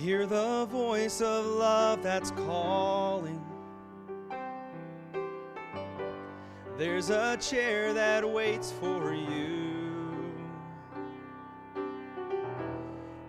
Hear 0.00 0.24
the 0.24 0.66
voice 0.70 1.20
of 1.20 1.44
love 1.44 2.02
that's 2.02 2.30
calling. 2.30 3.44
There's 6.78 7.10
a 7.10 7.36
chair 7.36 7.92
that 7.92 8.26
waits 8.26 8.72
for 8.72 9.12
you, 9.12 10.32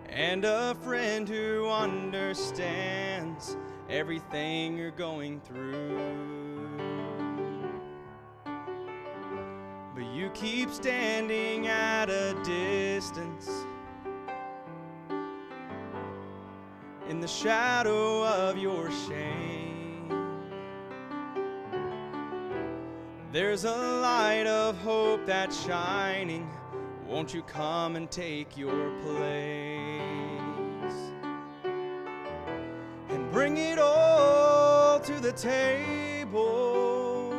and 0.07 0.45
a 0.45 0.73
friend 0.75 1.27
who 1.27 1.67
understands 1.67 3.57
everything 3.89 4.77
you're 4.77 4.91
going 4.91 5.41
through. 5.41 5.99
But 9.93 10.05
you 10.13 10.29
keep 10.29 10.69
standing 10.71 11.67
at 11.67 12.09
a 12.09 12.33
distance 12.45 12.70
in 17.21 17.27
the 17.27 17.31
shadow 17.31 18.25
of 18.25 18.57
your 18.57 18.89
shame. 19.07 20.09
There's 23.31 23.63
a 23.63 23.77
light 23.77 24.47
of 24.47 24.75
hope 24.79 25.27
that's 25.27 25.63
shining. 25.63 26.49
Won't 27.05 27.31
you 27.31 27.43
come 27.43 27.95
and 27.95 28.09
take 28.09 28.57
your 28.57 28.89
place? 29.01 30.01
And 33.09 33.31
bring 33.31 33.57
it 33.57 33.77
all 33.77 34.99
to 34.99 35.19
the 35.19 35.33
table. 35.33 37.35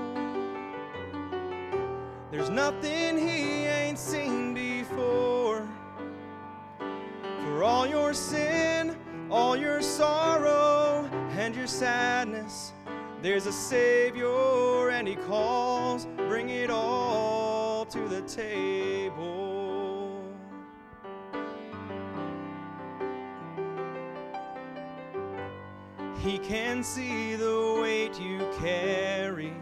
There's 2.31 2.51
nothing 2.51 3.19
he 3.19 3.65
ain't 3.65 3.99
seen 3.99 4.55
before. 4.55 5.67
For 7.41 7.65
all 7.65 7.85
your 7.85 8.15
sin, 8.15 8.43
all 8.43 8.45
your 8.45 8.52
sorrow, 10.03 11.09
and 11.39 11.55
your 11.55 11.69
sadness, 11.69 12.73
there's 13.23 13.47
a 13.47 13.53
Savior, 13.53 14.89
and 14.89 15.07
He 15.07 15.15
calls, 15.15 16.09
bring 16.17 16.49
it 16.49 16.71
all 16.71 17.85
to 17.85 18.09
the 18.09 18.21
table. 18.23 20.25
He 26.19 26.39
can 26.39 26.83
see 26.83 27.37
the 27.37 27.79
weight 27.81 28.19
you 28.19 28.41
carry 28.59 29.55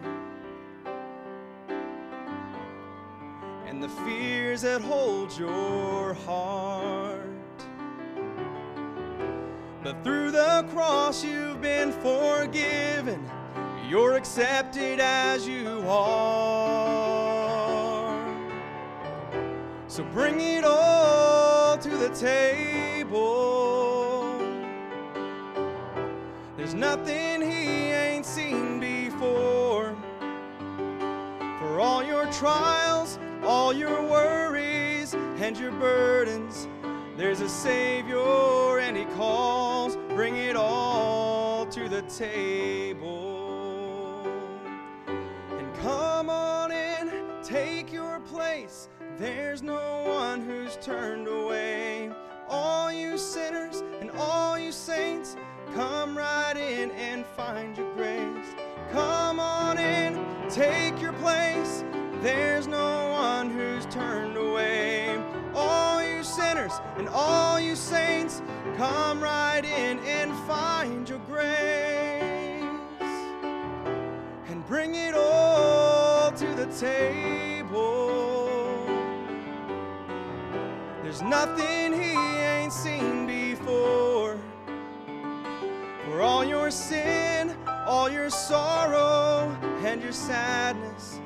and 3.67 3.83
the 3.83 3.91
fears 4.07 4.63
that 4.63 4.81
hold 4.81 5.39
your 5.39 6.15
heart. 6.15 7.40
But 9.91 10.05
through 10.05 10.31
the 10.31 10.65
cross, 10.73 11.25
you've 11.25 11.61
been 11.61 11.91
forgiven. 11.91 13.29
You're 13.89 14.15
accepted 14.15 15.01
as 15.01 15.49
you 15.49 15.83
are. 15.89 16.95
So 19.89 20.05
bring 20.13 20.41
it 20.41 20.63
all 20.63 21.77
to 21.77 21.89
the 21.89 22.11
table. 22.11 23.19
There's 26.57 26.75
nothing 26.75 27.43
he 27.43 27.91
ain't 27.91 28.25
seen 28.25 28.79
before. 28.79 29.97
For 31.59 31.81
all 31.81 32.05
your 32.05 32.31
trials, 32.31 33.19
all 33.43 33.73
your 33.73 34.01
worries, 34.07 35.15
and 35.15 35.59
your 35.59 35.73
burdens, 35.73 36.69
there's 37.17 37.41
a 37.41 37.49
Savior 37.49 38.60
table. 42.03 43.11
And 45.07 45.75
come 45.77 46.29
on 46.31 46.73
in, 46.73 47.13
take 47.43 47.93
your 47.93 48.21
place. 48.21 48.89
There's 49.19 49.63
no 49.63 50.05
one 50.07 50.41
who's 50.41 50.77
turned 50.77 51.29
away. 51.29 52.11
All 52.49 52.93
you 52.93 53.17
sinners 53.19 53.83
and 54.01 54.11
all 54.13 54.59
you 54.59 54.73
saints, 54.73 55.37
come 55.75 56.17
right 56.17 56.57
in 56.57 56.91
and 56.93 57.25
find 57.25 57.77
your 57.77 57.93
grace. 57.95 58.55
Come 58.91 59.39
on 59.39 59.79
in, 59.79 60.19
take 60.49 61.01
your 61.01 61.13
place. 61.15 61.85
There's 62.23 62.67
no 62.67 63.11
one 63.11 63.51
who's 63.51 63.87
turned 63.87 64.37
away. 64.37 65.19
All 65.55 66.03
you 66.03 66.23
sinners 66.23 66.73
and 66.97 67.09
all 67.09 67.59
you 67.61 67.77
saints, 67.77 68.43
come 68.77 69.23
right 69.23 69.65
in 69.65 69.99
and 70.01 70.33
find 70.47 71.09
your 71.09 71.20
bring 74.91 75.09
it 75.09 75.15
all 75.15 76.33
to 76.33 76.47
the 76.55 76.67
table. 76.67 78.49
There's 81.03 81.23
nothing 81.23 81.93
he 81.93 82.13
ain't 82.13 82.73
seen 82.73 83.27
before. 83.27 84.39
For 86.05 86.23
all 86.23 86.45
your 86.45 86.71
sin, 86.73 87.57
all 87.87 88.11
your 88.11 88.31
sorrow, 88.31 89.57
and 89.85 90.03
your 90.03 90.13
sadness, 90.13 91.21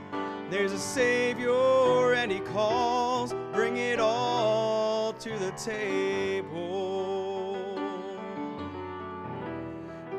there's 0.51 0.73
a 0.73 0.79
Savior 0.79 2.13
and 2.13 2.31
He 2.31 2.41
calls, 2.41 3.35
bring 3.53 3.79
it 3.79 3.99
all 3.99 5.15
to 5.15 5.39
the 5.39 5.53
table. 5.53 6.53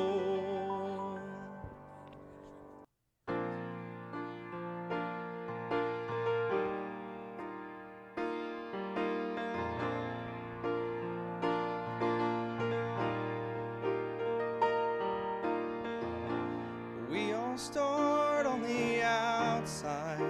We 17.10 17.32
all 17.32 17.58
start 17.58 18.46
on 18.46 18.62
the 18.62 19.02
outside, 19.02 20.22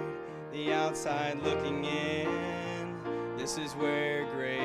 the 0.51 0.73
outside 0.73 1.39
looking 1.43 1.85
in. 1.85 2.95
This 3.37 3.57
is 3.57 3.73
where 3.73 4.25
grace 4.33 4.56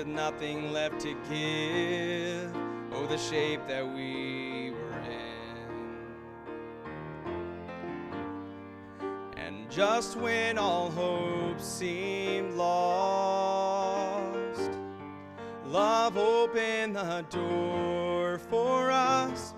with 0.00 0.08
nothing 0.08 0.72
left 0.72 0.98
to 0.98 1.12
give. 1.28 2.56
Oh, 2.90 3.06
the 3.06 3.18
shape 3.18 3.60
that 3.68 3.86
we 3.86 4.70
were 4.70 4.98
in. 5.02 5.12
And 9.36 9.70
just 9.70 10.16
when 10.16 10.56
all 10.56 10.90
hope 10.90 11.60
seemed 11.60 12.54
lost, 12.54 14.70
love 15.66 16.16
opened 16.16 16.96
the 16.96 17.26
door 17.28 18.38
for 18.38 18.90
us. 18.90 19.52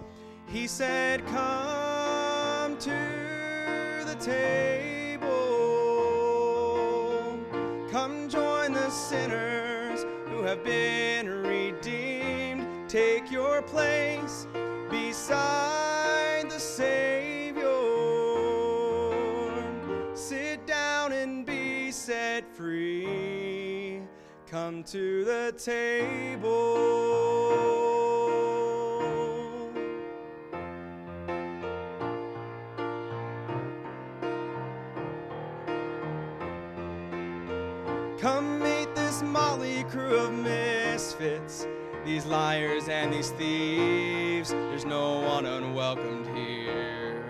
He 0.48 0.66
said, 0.66 1.24
Come 1.26 2.76
to 2.78 4.02
the 4.06 4.16
table. 4.18 5.28
Come 7.92 8.28
join 8.28 8.72
the 8.72 8.90
sinners 8.90 9.71
have 10.42 10.64
been 10.64 11.28
redeemed. 11.28 12.66
Take 12.88 13.30
your 13.30 13.62
place 13.62 14.46
beside 14.90 16.50
the 16.50 16.58
Savior. 16.58 17.62
Sit 20.14 20.66
down 20.66 21.12
and 21.12 21.46
be 21.46 21.90
set 21.90 22.44
free. 22.54 24.00
Come 24.46 24.82
to 24.84 25.24
the 25.24 25.54
table. 25.56 26.92
Of 40.12 40.32
misfits, 40.32 41.66
these 42.04 42.26
liars 42.26 42.88
and 42.88 43.12
these 43.12 43.30
thieves. 43.30 44.50
There's 44.50 44.84
no 44.84 45.20
one 45.20 45.46
unwelcomed 45.46 46.26
here. 46.36 47.24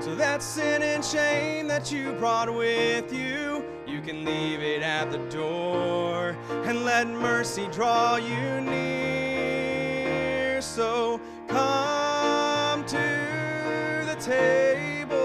So 0.00 0.14
that 0.16 0.42
sin 0.42 0.82
and 0.82 1.04
shame 1.04 1.68
that 1.68 1.92
you 1.92 2.12
brought 2.14 2.52
with 2.52 3.12
you, 3.12 3.64
you 3.86 4.00
can 4.00 4.24
leave 4.24 4.60
it 4.60 4.82
at 4.82 5.12
the 5.12 5.18
door 5.28 6.36
and 6.64 6.84
let 6.84 7.06
mercy 7.06 7.68
draw 7.70 8.16
you 8.16 8.60
near. 8.60 10.60
So 10.60 11.20
come 11.46 12.84
to 12.86 14.04
the 14.06 14.16
table. 14.20 15.18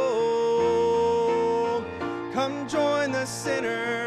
Come 2.34 2.67
join 2.67 3.12
the 3.12 3.25
sinners 3.25 4.07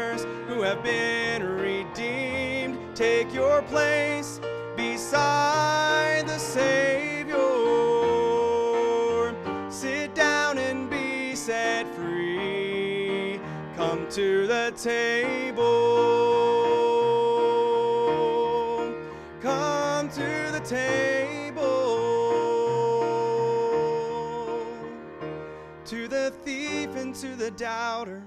have 0.71 0.83
been 0.83 1.43
redeemed. 1.43 2.77
Take 2.95 3.33
your 3.33 3.61
place 3.63 4.39
beside 4.77 6.23
the 6.25 6.37
Savior. 6.37 7.35
Sit 9.69 10.15
down 10.15 10.57
and 10.57 10.89
be 10.89 11.35
set 11.35 11.93
free. 11.93 13.37
Come 13.75 14.07
to 14.11 14.47
the 14.47 14.71
table. 14.77 15.61
Come 19.41 20.07
to 20.11 20.51
the 20.53 20.61
table. 20.61 21.59
To 25.83 26.07
the 26.07 26.31
thief 26.45 26.95
and 26.95 27.13
to 27.15 27.35
the 27.35 27.51
doubter, 27.51 28.23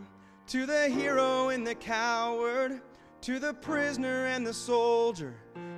To 0.48 0.66
the 0.66 0.88
hero 0.88 1.48
and 1.48 1.66
the 1.66 1.74
coward, 1.74 2.82
to 3.22 3.38
the 3.38 3.54
prisoner 3.54 4.26
and 4.26 4.46
the 4.46 4.52
soldier, 4.52 5.34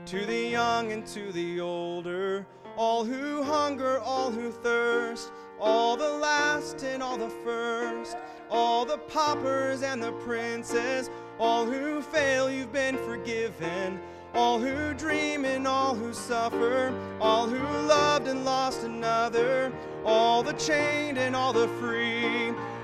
to 0.07 0.26
the 0.26 0.48
young 0.48 0.90
and 0.90 1.07
to 1.07 1.31
the 1.31 1.61
older, 1.61 2.44
all 2.76 3.05
who 3.05 3.44
hunger, 3.44 4.00
all 4.00 4.33
who 4.33 4.50
thirst, 4.50 5.31
all 5.61 5.96
the 5.96 6.11
last 6.18 6.83
and 6.83 7.00
all 7.00 7.16
the 7.16 7.31
first, 7.44 8.16
all 8.50 8.85
the 8.85 8.98
paupers 8.98 9.83
and 9.83 10.02
the 10.02 10.12
princes, 10.12 11.11
all 11.38 11.64
who 11.64 12.02
fail, 12.02 12.50
you've 12.50 12.72
been 12.72 12.98
forgiven. 12.98 14.00
All 14.35 14.59
who 14.59 14.92
dream 14.92 15.46
and 15.46 15.66
all 15.66 15.94
who 15.94 16.12
suffer, 16.12 16.92
all 17.22 17.46
who 17.46 17.87
loved 17.88 18.29
and 18.29 18.44
lost 18.44 18.83
another, 18.83 19.72
all 20.05 20.42
the 20.42 20.52
chained 20.52 21.16
and 21.16 21.35
all 21.35 21.55
the 21.55 21.68
free, 21.81 22.15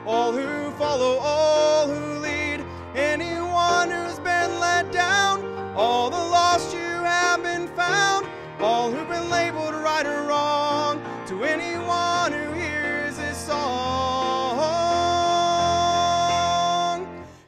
all 0.06 0.32
who 0.32 0.70
follow, 0.72 1.18
all 1.18 1.86
who 1.86 2.18
lead, 2.18 2.64
anyone 2.94 3.90
who's 3.90 4.18
been 4.18 4.58
let 4.58 4.90
down, 4.90 5.44
all 5.76 6.10
the 6.10 6.16
lost 6.16 6.74
you 6.74 6.80
have 6.80 7.42
been 7.42 7.68
found, 7.68 8.26
all 8.60 8.90
who've 8.90 9.08
been 9.08 9.30
labeled 9.30 9.74
right 9.74 10.04
or 10.06 10.24
wrong, 10.24 11.00
to 11.26 11.44
anyone 11.44 12.32
who 12.32 12.52
hears 12.52 13.16
this 13.16 13.38
song. 13.38 14.58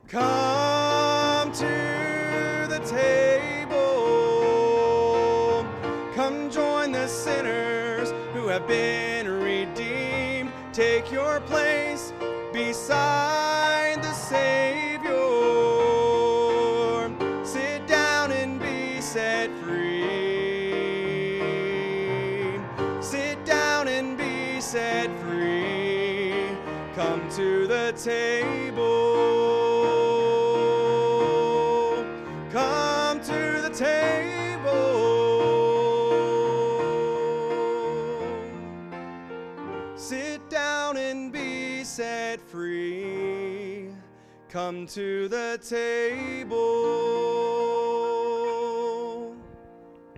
Come 0.09 1.51
to 1.53 2.67
the 2.69 2.79
table. 2.87 3.75
Come 6.15 6.51
join 6.51 6.93
the 6.93 7.09
sinners 7.09 8.13
who 8.33 8.47
have 8.47 8.69
been 8.69 9.29
redeemed. 9.29 10.53
Take 10.73 11.11
your 11.11 11.41
place 11.41 12.13
beside 12.55 14.01
the 14.01 14.13
Savior. 14.13 15.11
Sit 17.45 17.85
down 17.89 18.31
and 18.31 18.61
be 18.61 19.01
set 19.01 19.51
free. 19.65 20.53
Sit 23.03 23.45
down 23.45 23.89
and 23.89 24.17
be 24.17 24.61
set 24.61 25.11
free. 25.19 26.47
Come 26.95 27.29
to 27.31 27.67
the 27.67 27.93
table. 27.97 28.64
Come 44.55 44.87
to 44.87 45.27
the 45.27 45.59
table. 45.69 47.14